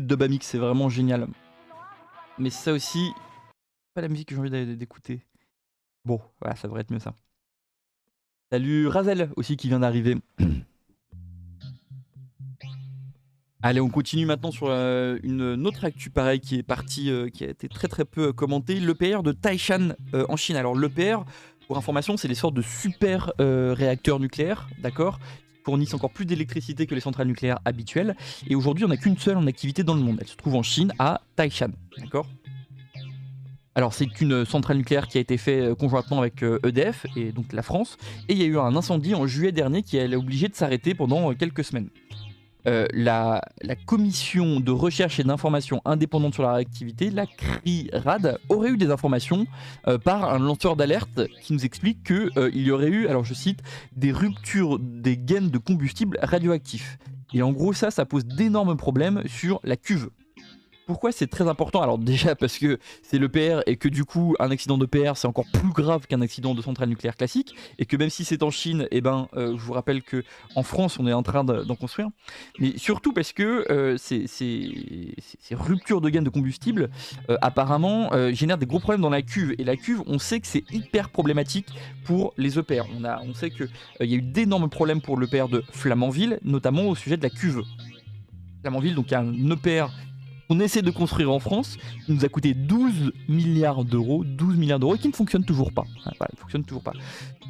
De 0.00 0.06
Dubamix, 0.06 0.46
c'est 0.46 0.58
vraiment 0.58 0.88
génial. 0.88 1.26
Mais 2.38 2.50
ça 2.50 2.72
aussi, 2.72 3.12
pas 3.94 4.00
la 4.00 4.08
musique 4.08 4.28
que 4.28 4.34
j'ai 4.34 4.40
envie 4.40 4.76
d'écouter. 4.76 5.20
Bon, 6.04 6.20
voilà, 6.40 6.56
ça 6.56 6.68
devrait 6.68 6.82
être 6.82 6.90
mieux 6.90 6.98
ça. 6.98 7.14
Salut 8.50 8.88
Razel 8.88 9.30
aussi 9.36 9.56
qui 9.56 9.68
vient 9.68 9.80
d'arriver. 9.80 10.16
Allez, 13.62 13.80
on 13.80 13.88
continue 13.88 14.26
maintenant 14.26 14.50
sur 14.50 14.66
euh, 14.68 15.16
une 15.22 15.66
autre 15.66 15.86
actu 15.86 16.10
pareil 16.10 16.38
qui 16.38 16.56
est 16.56 16.62
partie, 16.62 17.10
euh, 17.10 17.30
qui 17.30 17.44
a 17.44 17.48
été 17.48 17.66
très 17.66 17.88
très 17.88 18.04
peu 18.04 18.30
commentée. 18.34 18.78
L'EPR 18.78 19.22
de 19.22 19.32
Taishan 19.32 19.94
euh, 20.12 20.26
en 20.28 20.36
Chine. 20.36 20.56
Alors 20.56 20.76
l'EPR, 20.76 21.24
pour 21.66 21.78
information, 21.78 22.18
c'est 22.18 22.28
des 22.28 22.34
sortes 22.34 22.52
de 22.52 22.60
super 22.60 23.32
réacteurs 23.38 24.20
nucléaires, 24.20 24.68
d'accord? 24.80 25.18
Fournissent 25.64 25.94
encore 25.94 26.10
plus 26.10 26.26
d'électricité 26.26 26.86
que 26.86 26.94
les 26.94 27.00
centrales 27.00 27.26
nucléaires 27.26 27.58
habituelles. 27.64 28.16
Et 28.46 28.54
aujourd'hui, 28.54 28.84
on 28.84 28.88
n'a 28.88 28.96
qu'une 28.96 29.18
seule 29.18 29.36
en 29.36 29.46
activité 29.46 29.82
dans 29.82 29.94
le 29.94 30.02
monde. 30.02 30.18
Elle 30.20 30.28
se 30.28 30.36
trouve 30.36 30.54
en 30.54 30.62
Chine, 30.62 30.92
à 30.98 31.20
Taishan. 31.36 31.70
D'accord? 31.98 32.26
Alors 33.76 33.92
c'est 33.92 34.20
une 34.20 34.44
centrale 34.44 34.76
nucléaire 34.76 35.08
qui 35.08 35.18
a 35.18 35.20
été 35.20 35.36
faite 35.36 35.62
euh, 35.64 35.74
conjointement 35.74 36.20
avec 36.20 36.42
EDF 36.42 37.06
euh, 37.06 37.08
e 37.08 37.18
et 37.18 37.32
donc 37.32 37.52
la 37.52 37.62
France. 37.62 37.96
Et 38.28 38.34
il 38.34 38.38
y 38.38 38.42
a 38.42 38.46
eu 38.46 38.58
un 38.58 38.76
incendie 38.76 39.14
en 39.14 39.26
juillet 39.26 39.50
dernier 39.50 39.82
qui 39.82 39.98
a 39.98 40.04
obligé 40.16 40.48
de 40.48 40.54
s'arrêter 40.54 40.94
pendant 40.94 41.30
euh, 41.30 41.34
quelques 41.34 41.64
semaines. 41.64 41.88
La, 42.64 43.40
commission 43.86 44.60
de 44.60 44.70
recherche 44.70 45.20
et 45.20 45.24
d'information 45.24 45.80
indépendante 45.84 46.34
sur 46.34 46.42
la 46.42 46.54
réactivité, 46.54 47.10
la 47.10 47.26
CRIRAD, 47.26 48.38
aurait 48.48 48.70
eu 48.70 48.76
des 48.76 48.90
informations 48.90 49.46
par 50.04 50.32
un 50.32 50.38
lanceur 50.38 50.76
d'alerte 50.76 51.26
qui 51.42 51.52
nous 51.52 51.64
explique 51.64 52.04
qu'il 52.04 52.62
y 52.62 52.70
aurait 52.70 52.88
eu, 52.88 53.06
alors 53.06 53.24
je 53.24 53.34
cite, 53.34 53.60
des 53.96 54.12
ruptures 54.12 54.78
des 54.78 55.16
gaines 55.16 55.50
de 55.50 55.58
combustible 55.58 56.18
radioactifs. 56.22 56.98
Et 57.32 57.42
en 57.42 57.52
gros 57.52 57.72
ça, 57.72 57.90
ça 57.90 58.06
pose 58.06 58.24
d'énormes 58.24 58.76
problèmes 58.76 59.22
sur 59.26 59.60
la 59.64 59.76
cuve. 59.76 60.10
Pourquoi 60.86 61.12
c'est 61.12 61.26
très 61.26 61.48
important? 61.48 61.80
Alors 61.80 61.98
déjà 61.98 62.34
parce 62.34 62.58
que 62.58 62.78
c'est 63.02 63.18
le 63.18 63.28
PR 63.28 63.62
et 63.66 63.76
que 63.76 63.88
du 63.88 64.04
coup 64.04 64.34
un 64.38 64.50
accident 64.50 64.76
de 64.76 64.84
PR 64.84 65.16
c'est 65.16 65.26
encore 65.26 65.46
plus 65.52 65.72
grave 65.72 66.06
qu'un 66.06 66.20
accident 66.20 66.54
de 66.54 66.60
centrale 66.60 66.90
nucléaire 66.90 67.16
classique 67.16 67.54
et 67.78 67.86
que 67.86 67.96
même 67.96 68.10
si 68.10 68.24
c'est 68.24 68.42
en 68.42 68.50
Chine, 68.50 68.86
eh 68.90 69.00
ben 69.00 69.28
euh, 69.34 69.56
je 69.56 69.62
vous 69.62 69.72
rappelle 69.72 70.02
que 70.02 70.24
en 70.54 70.62
France 70.62 70.98
on 70.98 71.06
est 71.06 71.12
en 71.12 71.22
train 71.22 71.42
d'en 71.44 71.74
construire. 71.74 72.08
Mais 72.58 72.76
surtout 72.76 73.12
parce 73.12 73.32
que 73.32 73.64
euh, 73.70 73.96
ces, 73.96 74.26
ruptures 75.52 76.00
de 76.00 76.10
gaines 76.10 76.24
de 76.24 76.30
combustible 76.30 76.90
euh, 77.30 77.36
apparemment 77.40 78.10
génèrent 78.32 78.58
des 78.58 78.66
gros 78.66 78.80
problèmes 78.80 79.00
dans 79.00 79.10
la 79.10 79.22
cuve 79.22 79.54
et 79.58 79.64
la 79.64 79.76
cuve 79.76 80.02
on 80.06 80.18
sait 80.18 80.40
que 80.40 80.46
c'est 80.46 80.64
hyper 80.70 81.08
problématique 81.08 81.68
pour 82.04 82.34
les 82.36 82.58
EPR. 82.58 82.84
On, 83.22 83.32
sait 83.34 83.50
qu'il 83.50 83.68
il 84.00 84.10
y 84.10 84.14
a 84.14 84.18
eu 84.18 84.22
d'énormes 84.22 84.68
problèmes 84.68 85.00
pour 85.00 85.18
l'EPR 85.18 85.48
de 85.48 85.64
Flamanville 85.70 86.38
notamment 86.44 86.82
au 86.88 86.94
sujet 86.94 87.16
de 87.16 87.22
la 87.22 87.30
cuve. 87.30 87.62
Flamanville 88.62 88.94
donc 88.94 89.12
un 89.12 89.32
EPR 89.50 89.88
on 90.50 90.60
essaie 90.60 90.82
de 90.82 90.90
construire 90.90 91.30
en 91.30 91.38
France, 91.38 91.76
qui 92.06 92.12
nous 92.12 92.24
a 92.24 92.28
coûté 92.28 92.54
12 92.54 93.12
milliards 93.28 93.84
d'euros, 93.84 94.24
12 94.24 94.56
milliards 94.56 94.78
d'euros, 94.78 94.96
et 94.96 94.98
qui 94.98 95.08
ne 95.08 95.12
fonctionne 95.12 95.44
toujours 95.44 95.72
pas. 95.72 95.84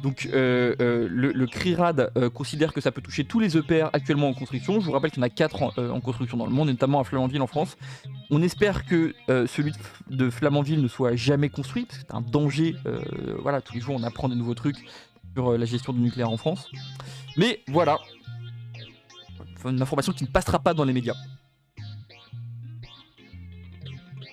Donc 0.03 0.27
euh, 0.31 0.75
euh, 0.81 1.07
le, 1.09 1.47
CRIRAD 1.47 2.11
euh, 2.17 2.29
considère 2.29 2.73
que 2.73 2.81
ça 2.81 2.91
peut 2.91 3.01
toucher 3.01 3.23
tous 3.23 3.39
les 3.39 3.57
EPR 3.57 3.89
actuellement 3.93 4.29
en 4.29 4.33
construction. 4.33 4.79
Je 4.79 4.85
vous 4.85 4.91
rappelle 4.91 5.11
qu'il 5.11 5.19
y 5.19 5.23
en 5.23 5.27
a 5.27 5.29
4 5.29 5.79
en, 5.79 6.01
construction 6.01 6.37
dans 6.37 6.45
le 6.45 6.51
monde, 6.51 6.69
notamment 6.69 6.99
à 6.99 7.03
Flamanville 7.03 7.41
en 7.41 7.47
France. 7.47 7.77
On 8.29 8.41
espère 8.41 8.85
que 8.85 9.13
celui 9.27 9.73
de 10.09 10.29
Flamanville 10.29 10.81
ne 10.81 10.87
soit 10.87 11.15
jamais 11.15 11.49
construit, 11.49 11.85
parce 11.85 11.99
que 11.99 12.05
c'est 12.07 12.15
un 12.15 12.21
danger. 12.21 12.75
voilà, 13.41 13.61
tous 13.61 13.73
les 13.73 13.81
jours 13.81 13.95
on 13.95 14.03
apprend 14.03 14.29
des 14.29 14.35
nouveaux 14.35 14.55
trucs 14.55 14.77
sur 15.33 15.57
la 15.57 15.65
gestion 15.65 15.93
du 15.93 15.99
nucléaire 15.99 16.31
en 16.31 16.37
France. 16.37 16.69
Mais 17.37 17.61
voilà, 17.67 17.97
une 19.69 19.81
information 19.81 20.13
qui 20.13 20.23
ne 20.23 20.29
passera 20.29 20.59
pas 20.59 20.73
dans 20.73 20.83
les 20.83 20.93
médias. 20.93 21.15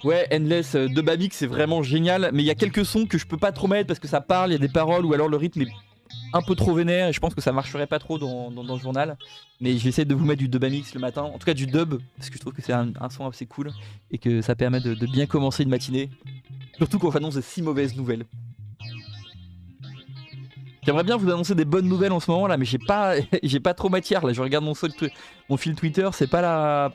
Ouais, 0.05 0.27
Endless 0.33 0.75
euh, 0.75 0.89
de 0.89 1.05
c'est 1.31 1.47
vraiment 1.47 1.83
génial. 1.83 2.31
Mais 2.33 2.43
il 2.43 2.47
y 2.47 2.51
a 2.51 2.55
quelques 2.55 2.85
sons 2.85 3.07
que 3.07 3.19
je 3.19 3.27
peux 3.27 3.37
pas 3.37 3.53
trop 3.53 3.69
mettre 3.69 3.87
parce 3.87 4.01
que 4.01 4.09
ça 4.09 4.21
parle, 4.21 4.51
il 4.51 4.53
y 4.55 4.57
a 4.57 4.59
des 4.59 4.69
paroles 4.69 5.05
ou 5.05 5.15
alors 5.15 5.29
le 5.29 5.37
rythme 5.37 5.63
est 5.63 5.69
un 6.33 6.43
peu 6.43 6.55
trop 6.55 6.75
vénère 6.75 7.09
et 7.09 7.13
je 7.13 7.21
pense 7.21 7.35
que 7.35 7.41
ça 7.41 7.53
marcherait 7.53 7.87
pas 7.87 7.99
trop 7.99 8.19
dans, 8.19 8.51
le 8.51 8.79
journal. 8.79 9.17
Mais 9.61 9.77
je 9.77 9.85
vais 9.85 9.91
essayer 9.91 10.05
de 10.05 10.15
vous 10.15 10.25
mettre 10.25 10.41
du 10.41 10.49
Dubamix 10.49 10.93
le 10.95 11.01
matin, 11.01 11.23
en 11.23 11.39
tout 11.39 11.47
cas 11.47 11.55
du 11.55 11.67
dub, 11.67 12.01
parce 12.17 12.31
que 12.31 12.37
je 12.37 12.41
trouve 12.41 12.53
que 12.53 12.63
c'est 12.63 12.73
un, 12.73 12.93
son 13.11 13.29
assez 13.29 13.47
cool 13.47 13.71
et 14.11 14.19
que 14.19 14.43
ça 14.43 14.57
permet 14.57 14.81
de, 14.81 14.95
bien 15.07 15.27
commencer 15.27 15.63
une 15.63 15.69
matinée. 15.69 16.11
Surtout 16.79 16.99
quand 16.99 17.09
on 17.09 17.17
annonce 17.17 17.35
de 17.35 17.41
si 17.41 17.63
mauvaises 17.63 17.97
nouvelles. 17.97 18.25
J'aimerais 20.85 21.05
bien 21.05 21.17
vous 21.17 21.31
annoncer 21.31 21.55
des 21.55 21.65
bonnes 21.65 21.87
nouvelles 21.87 22.11
en 22.11 22.19
ce 22.19 22.29
moment 22.29 22.49
là, 22.49 22.57
mais 22.57 22.65
j'ai 22.65 22.79
pas, 22.79 23.15
j'ai 23.43 23.61
pas 23.61 23.73
trop 23.73 23.89
matière 23.89 24.27
là. 24.27 24.33
Je 24.33 24.43
regarde 24.43 24.65
mon, 24.65 24.75
mon 25.49 25.57
fil 25.57 25.77
Twitter, 25.77 26.09
c'est 26.13 26.27
pas 26.27 26.43
la, 26.43 26.93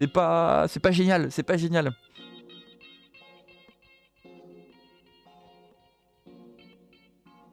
c'est 0.00 0.08
pas, 0.08 0.66
c'est 0.66 0.80
pas 0.80 0.90
génial, 0.90 1.30
c'est 1.30 1.44
pas 1.44 1.56
génial. 1.56 1.92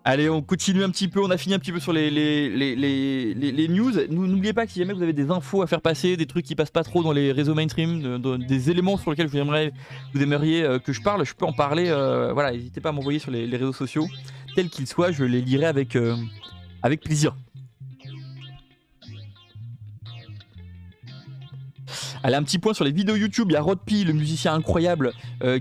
Allez, 0.06 0.30
on 0.30 0.42
continue 0.42 0.84
un 0.84 0.90
petit 0.90 1.08
peu, 1.08 1.24
on 1.24 1.30
a 1.30 1.38
fini 1.38 1.56
un 1.56 1.60
petit 1.60 1.72
peu 1.72 1.80
sur 1.80 1.94
les, 1.94 2.12
les, 2.12 2.50
les, 2.76 3.34
les 3.34 3.68
news. 3.70 3.92
N'oubliez 4.10 4.52
pas 4.52 4.66
que 4.66 4.74
si 4.74 4.80
jamais 4.80 4.92
vous 4.92 5.02
avez 5.02 5.14
des 5.14 5.32
infos 5.32 5.62
à 5.62 5.68
faire 5.68 5.80
passer, 5.80 6.18
des 6.18 6.26
trucs 6.26 6.46
qui 6.46 6.56
passent 6.56 6.72
pas 6.72 6.84
trop 6.84 7.04
dans 7.04 7.14
les 7.14 7.32
réseaux 7.32 7.56
mainstream, 7.56 8.22
des 8.38 8.70
éléments 8.70 8.98
sur 8.98 9.12
lesquels 9.12 9.28
vous 9.28 9.38
aimeriez, 9.38 9.72
vous 10.14 10.22
aimeriez 10.22 10.64
euh, 10.64 10.78
que 10.78 10.92
je 10.92 11.02
parle, 11.02 11.26
je 11.26 11.34
peux 11.34 11.46
en 11.46 11.54
parler. 11.54 11.86
Euh, 11.88 12.34
voilà, 12.34 12.52
n'hésitez 12.52 12.82
pas 12.82 12.90
à 12.90 12.92
m'envoyer 12.92 13.18
sur 13.18 13.32
les, 13.32 13.46
réseaux 13.46 13.72
sociaux, 13.72 14.06
tels 14.56 14.70
qu'ils 14.70 14.88
soient, 14.88 15.14
je 15.14 15.24
les 15.24 15.40
lirai 15.40 15.68
avec, 15.68 15.96
euh, 15.96 16.18
avec 16.82 17.00
plaisir. 17.00 17.38
Allez, 22.24 22.36
un 22.36 22.44
petit 22.44 22.60
point 22.60 22.74
sur 22.74 22.84
les 22.84 22.92
vidéos 22.92 23.16
YouTube. 23.16 23.48
Il 23.52 23.54
y 23.54 23.58
a 23.58 23.62
Rodpi, 23.62 24.04
le 24.04 24.12
musicien 24.12 24.54
incroyable, 24.54 25.12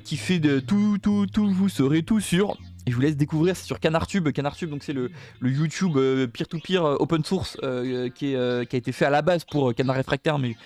qui 0.04 0.16
fait 0.16 0.38
de 0.38 0.60
tout, 0.60 0.98
tout, 1.00 1.26
tout, 1.26 1.50
vous 1.50 1.68
serez 1.68 2.02
tout 2.02 2.20
sur. 2.20 2.56
Et 2.86 2.90
je 2.90 2.96
vous 2.96 3.02
laisse 3.02 3.16
découvrir, 3.16 3.56
c'est 3.56 3.64
sur 3.64 3.78
CanarTube. 3.78 4.28
CanarTube, 4.30 4.70
donc 4.70 4.82
c'est 4.82 4.92
le, 4.92 5.10
YouTube 5.40 5.96
euh, 5.96 6.26
peer-to-peer 6.26 6.84
euh, 6.84 6.96
open 6.98 7.24
source 7.24 7.56
euh, 7.62 8.08
qui, 8.08 8.34
a 8.34 8.62
été 8.62 8.92
fait 8.92 9.04
à 9.04 9.10
la 9.10 9.22
base 9.22 9.44
pour 9.44 9.74
Canard 9.74 9.96
Réfractaire, 9.96 10.38
mais 10.38 10.56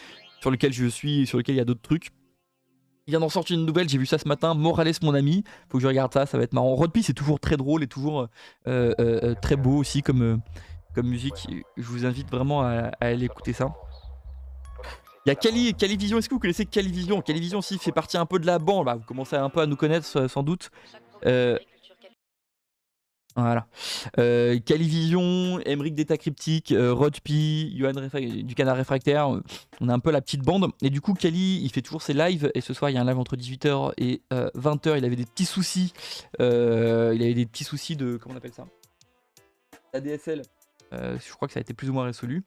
sur 0.41 0.51
lequel 0.51 0.73
je 0.73 0.87
suis, 0.87 1.27
sur 1.27 1.39
lequel 1.39 1.57
il 1.57 1.59
y 1.59 1.63
a 1.63 1.65
d'autres 1.65 1.83
trucs. 1.83 2.09
Il 3.07 3.11
vient 3.11 3.21
d'en 3.21 3.29
sortir 3.29 3.57
une 3.57 3.67
nouvelle, 3.67 3.89
j'ai 3.89 3.99
vu 3.99 4.07
ça 4.07 4.19
ce 4.19 4.27
matin. 4.27 4.55
Morales, 4.55 4.93
mon 5.03 5.15
ami. 5.15 5.45
Faut 5.69 5.79
que 5.79 5.83
je 5.83 5.87
regarde 5.87 6.13
ça, 6.13 6.27
ça 6.27 6.39
va 6.39 6.45
être 6.45 6.55
marrant. 6.55 6.75
Rodpi, 6.75 7.03
c'est 7.03 7.13
toujours 7.13 7.39
très 7.39 7.57
drôle 7.57 7.85
et 7.85 7.87
toujours 7.87 8.29
très 8.65 9.57
beau 9.57 9.77
aussi 9.77 10.03
comme, 10.03 10.41
comme 10.93 11.07
musique. 11.07 11.47
Je 11.77 11.83
vous 11.85 12.05
invite 12.05 12.29
vraiment 12.31 12.63
à, 12.63 12.91
aller 13.01 13.27
écouter 13.27 13.53
ça. 13.53 13.69
Il 15.25 15.29
y 15.29 15.33
a 15.33 15.37
Cali, 15.37 15.73
Calivision. 15.75 16.19
Est-ce 16.19 16.29
que 16.29 16.35
vous 16.35 16.41
connaissez 16.41 16.67
Calivision 16.67 17.21
Calivision 17.21 17.61
aussi 17.61 17.79
fait 17.79 17.93
partie 17.93 18.17
un 18.17 18.27
peu 18.27 18.41
de 18.41 18.47
la 18.47 18.59
bande. 18.59 18.87
Bah, 18.87 18.97
vous 18.97 19.05
commencez 19.05 19.37
un 19.37 19.51
peu 19.51 19.61
à 19.61 19.67
nous 19.67 19.77
connaître 19.77 20.29
sans 20.29 20.43
doute. 20.43 20.73
Voilà. 23.37 23.67
Euh, 24.19 24.59
Calivision, 24.61 25.61
Emric 25.67 25.95
d'État 25.95 26.17
Cryptique, 26.17 26.73
euh, 26.73 26.95
Rodpi, 26.95 27.77
Johan 27.77 27.93
du 27.93 28.55
Canard 28.55 28.77
Réfractaire, 28.77 29.35
euh, 29.35 29.43
on 29.81 29.91
a 29.91 29.95
un 29.95 29.99
peu 29.99 30.11
la 30.11 30.23
petite 30.23 30.41
bande. 30.41 30.71
Et 30.81 30.89
du 30.89 31.03
coup, 31.03 31.13
Cali, 31.13 31.61
il 31.63 31.71
fait 31.71 31.83
toujours 31.83 32.01
ses 32.01 32.15
lives. 32.15 32.51
Et 32.55 32.63
ce 32.63 32.73
soir, 32.73 32.91
il 32.91 32.95
y 32.95 32.97
a 32.97 33.03
un 33.03 33.05
live 33.05 33.19
entre 33.19 33.37
18h 33.37 33.93
et 33.99 34.23
20h. 34.31 34.89
Euh, 34.89 34.99
il 34.99 35.05
avait 35.05 35.17
des 35.17 35.27
petits 35.27 35.45
soucis. 35.45 35.93
il 36.39 36.45
avait 36.45 37.35
des 37.35 37.47
petits 37.47 37.65
soucis 37.65 37.95
de. 37.95 38.17
Comment 38.17 38.35
on 38.35 38.39
appelle 38.39 38.55
ça? 38.55 38.67
ADSL. 39.93 40.43
je 40.93 41.33
crois 41.33 41.47
que 41.47 41.53
ça 41.55 41.59
a 41.59 41.63
été 41.63 41.75
plus 41.75 41.91
ou 41.91 41.93
moins 41.93 42.05
résolu. 42.05 42.43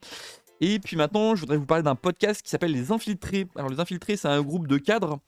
Et 0.62 0.80
puis 0.80 0.98
maintenant, 0.98 1.36
je 1.36 1.42
voudrais 1.42 1.58
vous 1.58 1.66
parler 1.66 1.84
d'un 1.84 1.96
podcast 1.96 2.42
qui 2.42 2.50
s'appelle 2.50 2.72
Les 2.72 2.92
Infiltrés. 2.92 3.48
Alors, 3.56 3.70
Les 3.70 3.80
Infiltrés, 3.80 4.18
c'est 4.18 4.28
un 4.28 4.42
groupe 4.42 4.68
de 4.68 4.78
cadres 4.78 5.20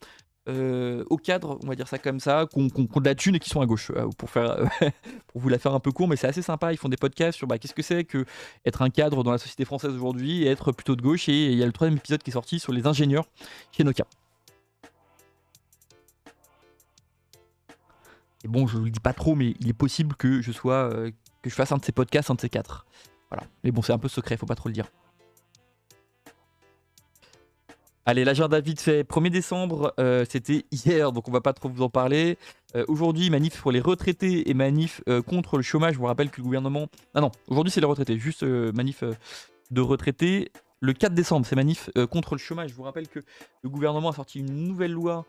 euh, 0.50 1.04
au 1.10 1.18
cadre, 1.18 1.60
on 1.64 1.68
va 1.68 1.76
dire 1.76 1.88
ça 1.88 2.00
comme 2.00 2.20
ça, 2.20 2.48
qui 2.52 2.60
ont, 2.60 2.68
de 2.68 3.06
la 3.06 3.16
thune 3.16 3.36
et 3.36 3.40
qui 3.40 3.50
sont 3.50 3.62
à 3.62 3.66
gauche. 3.66 3.92
Euh, 3.92 4.10
pour, 4.18 4.30
faire, 4.30 4.58
pour 5.28 5.42
vous 5.42 5.50
la 5.50 5.60
faire 5.60 5.74
un 5.74 5.80
peu 5.80 5.92
court, 5.92 6.08
mais 6.08 6.16
c'est 6.16 6.28
assez 6.28 6.42
sympa. 6.42 6.74
Ils 6.74 6.78
font 6.78 6.90
des 6.90 6.98
podcasts 6.98 7.38
sur 7.38 7.48
bah, 7.48 7.58
qu'est-ce 7.58 7.74
que 7.74 7.84
c'est 7.84 8.04
que 8.04 8.26
être 8.66 8.82
un 8.82 8.90
cadre 8.90 9.24
dans 9.24 9.32
la 9.32 9.38
société 9.38 9.66
française 9.66 9.94
aujourd'hui 9.94 10.44
et 10.44 10.48
être 10.48 10.72
plutôt 10.72 10.96
de 10.96 11.02
gauche. 11.02 11.30
Et 11.30 11.52
il 11.52 11.58
y 11.58 11.64
a 11.64 11.66
le 11.66 11.72
troisième 11.72 11.98
épisode 11.98 12.24
qui 12.24 12.32
est 12.32 12.34
sorti 12.34 12.60
sur 12.60 12.74
les 12.74 12.88
ingénieurs 12.88 13.26
chez 13.72 13.84
Nokia. 13.84 14.06
Et 18.44 18.48
bon, 18.48 18.66
je 18.68 18.78
ne 18.78 18.86
le 18.86 18.90
dis 18.90 19.00
pas 19.00 19.14
trop, 19.14 19.36
mais 19.36 19.56
il 19.60 19.70
est 19.70 19.74
possible 19.74 20.16
que 20.16 20.42
je 20.42 20.52
sois 20.52 20.92
euh, 20.92 21.12
que 21.42 21.50
je 21.50 21.56
fasse 21.56 21.72
un 21.72 21.78
de 21.78 21.86
ces 21.86 21.92
podcasts, 21.92 22.32
un 22.32 22.36
de 22.36 22.42
ces 22.42 22.50
quatre. 22.50 22.86
Voilà. 23.30 23.46
Mais 23.64 23.72
bon, 23.72 23.82
c'est 23.82 23.94
un 23.94 24.00
peu 24.00 24.08
secret, 24.08 24.38
faut 24.38 24.46
pas 24.46 24.56
trop 24.56 24.70
le 24.70 24.74
dire. 24.74 24.88
Allez, 28.04 28.26
l'agenda 28.26 28.60
vite 28.62 28.82
fait. 28.82 29.04
1er 29.04 29.30
décembre, 29.30 29.94
euh, 30.00 30.26
c'était 30.28 30.66
hier, 30.72 31.12
donc 31.12 31.28
on 31.28 31.32
va 31.32 31.42
pas 31.42 31.54
trop 31.54 31.70
vous 31.70 31.84
en 31.84 31.90
parler. 31.90 32.40
Euh, 32.76 32.84
aujourd'hui, 32.88 33.30
manif 33.30 33.62
pour 33.62 33.72
les 33.72 33.80
retraités 33.80 34.50
et 34.50 34.56
manif 34.56 35.04
euh, 35.08 35.22
contre 35.22 35.58
le 35.58 35.62
chômage. 35.62 35.94
Je 35.94 36.00
vous 36.00 36.06
rappelle 36.06 36.32
que 36.32 36.38
le 36.38 36.44
gouvernement. 36.44 36.88
Ah 37.14 37.22
non, 37.22 37.30
aujourd'hui 37.48 37.70
c'est 37.70 37.80
les 37.80 37.86
retraités, 37.86 38.18
juste 38.18 38.44
manif 38.44 39.04
de 39.70 39.82
retraités. 39.82 40.52
Le 40.80 40.94
4 40.94 41.14
décembre, 41.14 41.46
c'est 41.46 41.56
manif 41.56 41.92
contre 42.10 42.34
le 42.34 42.40
chômage. 42.40 42.72
Je 42.72 42.76
vous 42.76 42.82
rappelle 42.82 43.08
que 43.08 43.20
le 43.62 43.70
gouvernement 43.70 44.10
a 44.10 44.14
sorti 44.14 44.40
une 44.40 44.68
nouvelle 44.68 44.94
loi 44.94 45.28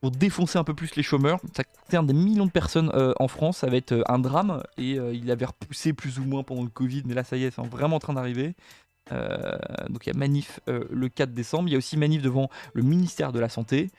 pour 0.00 0.10
défoncer 0.10 0.58
un 0.58 0.64
peu 0.64 0.72
plus 0.72 0.96
les 0.96 1.02
chômeurs. 1.02 1.40
Ça 1.54 1.62
concerne 1.62 2.06
des 2.06 2.14
millions 2.14 2.46
de 2.46 2.50
personnes 2.50 2.90
en 3.20 3.28
France. 3.28 3.58
Ça 3.58 3.66
va 3.66 3.76
être 3.76 4.02
un 4.08 4.18
drame. 4.18 4.62
Et 4.78 4.92
il 4.92 5.30
avait 5.30 5.44
repoussé 5.44 5.92
plus 5.92 6.18
ou 6.18 6.24
moins 6.24 6.42
pendant 6.42 6.62
le 6.62 6.70
Covid, 6.70 7.02
mais 7.04 7.12
là, 7.12 7.22
ça 7.22 7.36
y 7.36 7.44
est, 7.44 7.50
c'est 7.50 7.66
vraiment 7.66 7.96
en 7.96 8.00
train 8.00 8.14
d'arriver. 8.14 8.54
Euh, 9.12 9.56
donc 9.90 10.06
il 10.06 10.12
y 10.12 10.16
a 10.16 10.18
manif 10.18 10.60
euh, 10.68 10.84
le 10.90 11.08
4 11.08 11.32
décembre. 11.32 11.68
Il 11.68 11.72
y 11.72 11.74
a 11.74 11.78
aussi 11.78 11.96
manif 11.96 12.22
devant 12.22 12.48
le 12.72 12.82
ministère 12.82 13.32
de 13.32 13.40
la 13.40 13.48
Santé. 13.48 13.90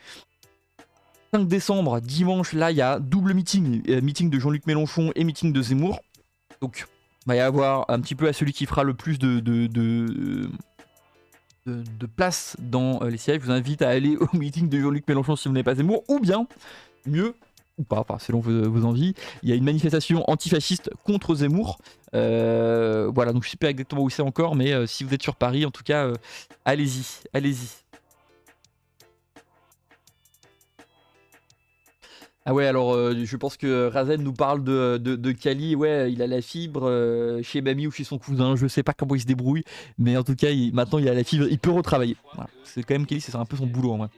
5 1.34 1.48
décembre, 1.48 2.00
dimanche, 2.00 2.54
là, 2.54 2.72
il 2.72 2.78
y 2.78 2.82
a 2.82 3.00
double 3.00 3.34
meeting. 3.34 4.02
meeting 4.02 4.30
de 4.30 4.40
Jean-Luc 4.40 4.68
Mélenchon 4.68 5.12
et 5.16 5.24
meeting 5.24 5.52
de 5.52 5.62
Zemmour. 5.62 6.00
Donc, 6.62 6.88
il 7.26 7.30
va 7.30 7.36
y 7.36 7.40
avoir 7.40 7.90
un 7.90 8.00
petit 8.00 8.16
peu 8.16 8.28
à 8.28 8.34
celui 8.34 8.54
qui 8.54 8.66
fera 8.66 8.84
le 8.84 8.94
plus 8.94 9.18
de, 9.20 9.40
de, 9.40 9.68
de, 11.66 12.06
place 12.06 12.56
dans 12.60 13.02
euh, 13.02 13.10
les 13.10 13.18
sièges. 13.18 13.42
Je 13.42 13.46
vous 13.46 13.52
invite 13.52 13.82
à 13.82 13.90
aller 13.90 14.16
au 14.20 14.28
meeting 14.34 14.70
de 14.70 14.80
Jean-Luc 14.80 15.08
Mélenchon 15.08 15.36
si 15.36 15.48
vous 15.48 15.54
n'avez 15.54 15.64
pas 15.64 15.76
Zemmour. 15.76 16.04
Ou 16.08 16.20
bien, 16.20 16.48
mieux, 17.06 17.36
ou 17.78 17.84
pas, 17.84 18.06
selon 18.20 18.40
vos, 18.40 18.86
envies. 18.86 19.14
Il 19.44 19.50
y 19.50 19.52
a 19.52 19.56
une 19.56 19.64
manifestation 19.64 20.30
antifasciste 20.30 20.90
contre 21.04 21.36
Zemmour. 21.36 21.78
Euh, 22.14 23.12
voilà, 23.14 23.34
donc 23.34 23.44
je 23.44 23.50
sais 23.50 23.58
pas 23.58 23.70
exactement 23.70 24.04
où 24.04 24.10
c'est 24.10 24.22
encore, 24.22 24.56
mais 24.56 24.74
euh, 24.74 24.86
si 24.86 25.04
vous 25.04 25.14
êtes 25.14 25.24
sur 25.24 25.36
Paris, 25.36 25.66
en 25.66 25.72
tout 25.72 25.84
cas, 25.84 26.06
euh, 26.06 26.14
allez-y, 26.64 27.04
allez-y. 27.34 27.68
Ah 32.48 32.54
ouais, 32.54 32.68
alors 32.68 32.96
je 33.12 33.38
pense 33.38 33.58
que 33.58 33.88
Razen 33.88 34.22
nous 34.22 34.32
parle 34.32 34.64
de, 34.64 35.32
Kali. 35.32 35.76
Ouais, 35.76 36.14
il 36.14 36.22
a 36.22 36.28
la 36.28 36.42
fibre 36.42 37.42
chez 37.42 37.62
Mamie 37.62 37.88
ou 37.88 37.92
chez 37.92 38.04
son 38.04 38.20
cousin. 38.20 38.56
Je 38.56 38.68
sais 38.68 38.84
pas 38.84 38.94
comment 38.94 39.16
il 39.16 39.22
se 39.22 39.26
débrouille, 39.26 39.64
mais 39.98 40.16
en 40.16 40.24
tout 40.24 40.36
cas, 40.36 40.50
maintenant 40.72 41.00
il 41.00 41.10
a 41.10 41.16
la 41.16 41.24
fibre. 41.24 41.48
Il 41.50 41.58
peut 41.58 41.72
retravailler. 41.72 42.18
C'est 42.64 42.84
quand 42.84 42.94
même 42.94 43.08
Kali, 43.08 43.20
c'est 43.20 43.36
un 43.36 43.46
peu 43.46 43.58
son 43.58 43.66
boulot 43.66 43.94
en 43.94 43.98
vrai. 43.98 44.10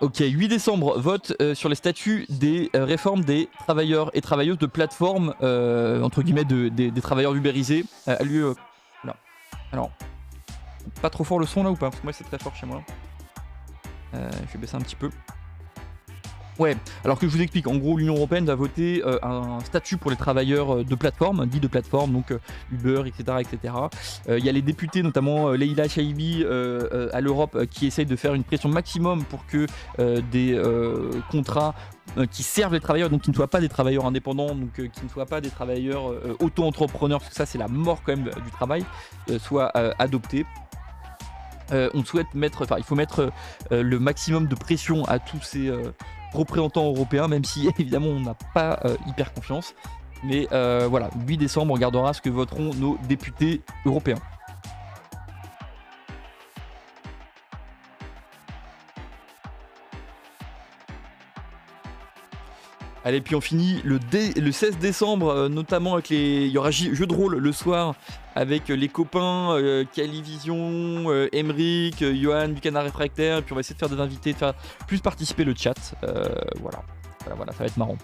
Ok, 0.00 0.20
8 0.20 0.48
décembre, 0.48 0.98
vote 0.98 1.34
euh, 1.42 1.54
sur 1.54 1.68
les 1.68 1.74
statuts 1.74 2.24
des 2.30 2.70
euh, 2.74 2.86
réformes 2.86 3.22
des 3.22 3.50
travailleurs 3.66 4.10
et 4.14 4.22
travailleuses 4.22 4.56
de 4.56 4.64
plateforme, 4.64 5.34
euh, 5.42 6.00
entre 6.00 6.22
guillemets, 6.22 6.46
des, 6.46 6.90
travailleurs 7.02 7.34
ubérisés, 7.34 7.84
a 8.06 8.22
lieu. 8.22 8.54
là. 9.04 9.14
Alors, 9.72 9.90
pas 11.02 11.10
trop 11.10 11.22
fort 11.22 11.38
le 11.38 11.44
son 11.44 11.64
là 11.64 11.70
ou 11.70 11.76
pas? 11.76 11.90
Parce 11.90 12.00
que 12.00 12.04
moi 12.04 12.14
c'est 12.14 12.24
très 12.24 12.38
fort 12.38 12.56
chez 12.56 12.64
moi. 12.64 12.82
je 14.14 14.52
vais 14.54 14.58
baisser 14.58 14.76
un 14.76 14.80
petit 14.80 14.96
peu. 14.96 15.10
Ouais, 16.60 16.76
alors 17.04 17.18
que 17.18 17.26
je 17.26 17.34
vous 17.34 17.40
explique, 17.40 17.66
en 17.68 17.76
gros, 17.78 17.96
l'Union 17.96 18.16
Européenne 18.16 18.44
va 18.44 18.54
voter 18.54 19.02
euh, 19.02 19.18
un 19.22 19.60
statut 19.60 19.96
pour 19.96 20.10
les 20.10 20.16
travailleurs 20.18 20.74
euh, 20.74 20.84
de 20.84 20.94
plateforme, 20.94 21.46
dit 21.46 21.58
de 21.58 21.66
plateforme, 21.66 22.12
donc 22.12 22.32
euh, 22.32 22.38
Uber, 22.70 23.04
etc. 23.06 23.38
etc. 23.40 23.74
Il 24.28 24.44
y 24.44 24.48
a 24.50 24.52
les 24.52 24.60
députés, 24.60 25.02
notamment 25.02 25.52
Leila 25.52 25.88
Chaibi 25.88 26.44
à 26.44 27.20
l'Europe, 27.22 27.66
qui 27.70 27.86
essayent 27.86 28.04
de 28.04 28.16
faire 28.16 28.34
une 28.34 28.44
pression 28.44 28.68
maximum 28.68 29.24
pour 29.24 29.46
que 29.46 29.66
des 30.30 30.60
contrats 31.30 31.74
qui 32.30 32.42
servent 32.42 32.74
les 32.74 32.80
travailleurs, 32.80 33.08
donc 33.08 33.22
qui 33.22 33.30
ne 33.30 33.34
soient 33.34 33.48
pas 33.48 33.60
des 33.60 33.68
travailleurs 33.68 34.04
indépendants, 34.04 34.54
donc 34.54 34.74
qui 34.74 35.04
ne 35.04 35.08
soient 35.08 35.26
pas 35.26 35.40
des 35.40 35.50
travailleurs 35.50 36.12
auto-entrepreneurs, 36.40 37.20
parce 37.20 37.30
que 37.30 37.36
ça 37.36 37.46
c'est 37.46 37.58
la 37.58 37.68
mort 37.68 38.02
quand 38.04 38.14
même 38.16 38.24
du 38.24 38.50
travail, 38.52 38.84
soient 39.38 39.72
adoptés. 39.98 40.44
on 41.72 42.04
souhaite 42.04 42.32
mettre, 42.34 42.62
enfin 42.62 42.76
il 42.78 42.84
faut 42.84 42.96
mettre 42.96 43.32
le 43.70 43.98
maximum 43.98 44.46
de 44.46 44.54
pression 44.54 45.04
à 45.06 45.18
tous 45.18 45.42
ces 45.42 45.72
représentant 46.32 46.86
européen, 46.86 47.28
même 47.28 47.44
si 47.44 47.68
évidemment 47.78 48.08
on 48.08 48.20
n'a 48.20 48.36
pas 48.54 48.80
euh, 48.84 48.96
hyper 49.06 49.32
confiance. 49.32 49.74
Mais 50.22 50.46
euh, 50.52 50.86
voilà, 50.88 51.08
8 51.26 51.38
décembre, 51.38 51.70
on 51.70 51.74
regardera 51.74 52.12
ce 52.12 52.20
que 52.20 52.28
voteront 52.28 52.74
nos 52.74 52.98
députés 53.08 53.62
européens. 53.86 54.18
Allez, 63.04 63.22
puis 63.22 63.34
on 63.34 63.40
finit 63.40 63.80
le, 63.82 63.98
le 64.36 64.52
16 64.52 64.78
décembre, 64.78 65.30
euh, 65.30 65.48
notamment 65.48 65.94
avec 65.94 66.10
les. 66.10 66.46
Il 66.46 66.52
y 66.52 66.58
aura 66.58 66.70
jeu 66.70 67.06
de 67.06 67.14
rôle 67.14 67.36
le 67.36 67.52
soir 67.52 67.94
avec 68.34 68.68
les 68.68 68.88
copains 68.88 69.52
euh, 69.52 69.84
Calivision, 69.92 70.56
euh, 71.06 71.28
Emric, 71.32 72.04
Johan 72.04 72.48
du 72.48 72.60
Canard 72.60 72.84
Réfractaire. 72.84 73.38
Et 73.38 73.42
puis 73.42 73.52
on 73.52 73.56
va 73.56 73.60
essayer 73.60 73.74
de 73.74 73.78
faire 73.78 73.88
des 73.88 74.00
invités, 74.00 74.32
de 74.34 74.38
faire 74.38 74.54
plus 74.86 75.00
participer 75.00 75.44
le 75.44 75.54
chat. 75.56 75.94
voilà. 76.60 76.82
voilà, 77.20 77.36
voilà, 77.36 77.52
ça 77.52 77.60
va 77.60 77.66
être 77.66 77.76
marrant. 77.78 77.96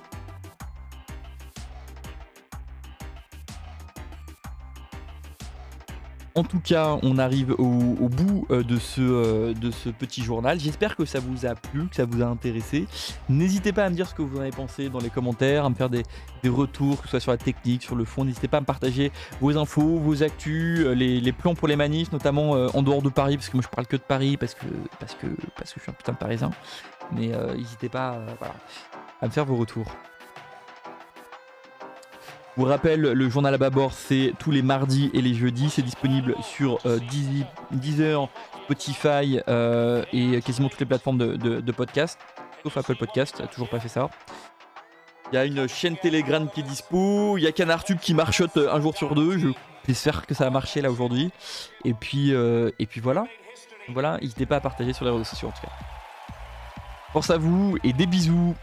En 6.37 6.45
tout 6.45 6.61
cas, 6.61 6.99
on 7.03 7.17
arrive 7.17 7.53
au, 7.53 7.65
bout 8.11 8.47
euh, 8.51 8.63
de 8.63 8.77
ce, 8.77 9.01
euh, 9.01 9.55
de 9.55 9.71
ce 9.71 9.89
petit 9.89 10.23
journal. 10.23 10.61
J'espère 10.61 10.95
que 10.95 11.07
ça 11.07 11.19
vous 11.19 11.47
a 11.47 11.55
plu, 11.55 11.89
que 11.89 11.97
ça 11.97 12.05
vous 12.05 12.21
a 12.21 12.27
intéressé. 12.27 12.87
N'hésitez 13.31 13.73
pas 13.73 13.87
à 13.87 13.89
me 13.89 13.95
dire 13.95 14.07
ce 14.07 14.15
que 14.15 14.21
vous 14.21 14.37
en 14.37 14.43
avez 14.43 14.51
pensé 14.51 14.91
dans 14.91 14.99
les 14.99 15.09
commentaires, 15.09 15.65
à 15.65 15.71
me 15.71 15.75
faire 15.75 15.89
des, 15.89 16.03
retours, 16.47 16.99
que 16.99 17.05
ce 17.05 17.13
soit 17.13 17.21
sur 17.21 17.33
la 17.33 17.39
technique, 17.39 17.83
sur 17.83 17.97
le 17.97 18.05
fond. 18.05 18.27
N'hésitez 18.27 18.49
pas 18.49 18.59
à 18.59 18.61
me 18.61 18.67
partager 18.67 19.11
vos 19.41 19.57
infos, 19.57 19.99
vos 19.99 20.23
actus, 20.23 20.81
euh, 20.81 20.93
les, 20.93 21.33
plans 21.33 21.55
pour 21.55 21.69
les 21.69 21.77
manifs, 21.77 22.13
notamment 22.13 22.51
en 22.51 22.83
dehors 22.83 23.01
de 23.01 23.09
Paris, 23.09 23.37
parce 23.39 23.49
que 23.49 23.57
moi 23.57 23.65
je 23.65 23.75
parle 23.75 23.87
que 23.87 23.97
de 23.97 24.03
Paris, 24.03 24.37
parce 24.37 24.55
que 24.55 24.67
je 25.01 25.67
suis 25.67 25.81
un 25.91 25.93
putain 25.95 26.13
de 26.13 26.19
parisien. 26.19 26.51
Mais 27.13 27.33
n'hésitez 27.57 27.89
pas 27.89 28.21
à 29.23 29.27
me 29.27 29.31
faire 29.31 29.47
vos 29.47 29.57
retours 29.57 29.87
vous 32.57 32.65
rappelle, 32.65 33.01
le 33.03 33.29
journal 33.29 33.53
à 33.53 33.59
bâbord, 33.59 33.93
c'est 33.93 34.33
tous 34.39 34.51
les 34.51 34.63
mardis 34.63 35.11
et 35.13 35.21
les 35.21 35.35
jeudis. 35.35 35.69
C'est 35.69 35.83
disponible 35.83 36.35
sur 36.41 36.79
euh, 36.87 36.99
Deezer, 37.71 38.29
Spotify 38.65 39.41
euh, 39.47 40.03
et 40.13 40.41
quasiment 40.41 40.69
toutes 40.69 40.81
les 40.81 40.87
plateformes 40.87 41.19
de, 41.19 41.73
podcast. 41.73 42.19
Sauf 42.63 42.79
Apple 42.79 42.97
Podcast, 42.97 43.43
toujours 43.53 43.69
pas 43.69 43.79
fait 43.79 43.89
ça. 43.89 44.09
Il 45.31 45.35
y 45.35 45.39
a 45.39 45.45
une 45.45 45.69
chaîne 45.69 45.97
Telegram 45.97 46.49
qui 46.49 46.61
est 46.61 46.63
dispo. 46.63 47.37
Il 47.37 47.43
y 47.43 47.47
a 47.47 47.53
CanarTube 47.53 47.99
qui 47.99 48.15
marchote 48.15 48.57
un 48.57 48.81
jour 48.81 48.97
sur 48.97 49.15
deux. 49.15 49.39
J'espère 49.87 50.27
que 50.27 50.35
ça 50.35 50.47
a 50.47 50.51
marché 50.51 50.81
là 50.81 50.91
aujourd'hui. 50.91 51.31
Et 51.85 51.93
puis, 51.93 52.33
euh, 52.33 52.71
et 52.79 52.87
puis 52.87 53.01
voilà. 53.01 53.27
Voilà, 53.89 54.19
n'hésitez 54.21 54.47
pas 54.47 54.57
à 54.57 54.61
partager 54.61 54.93
sur 54.93 55.05
les 55.05 55.11
réseaux 55.11 55.25
sociaux 55.25 55.49
en 55.49 55.53
tout 55.53 55.61
cas. 55.61 55.73
Pense 57.13 57.31
à 57.31 57.39
vous 57.39 57.77
et 57.85 57.93
des 57.93 58.07
bisous. 58.07 58.55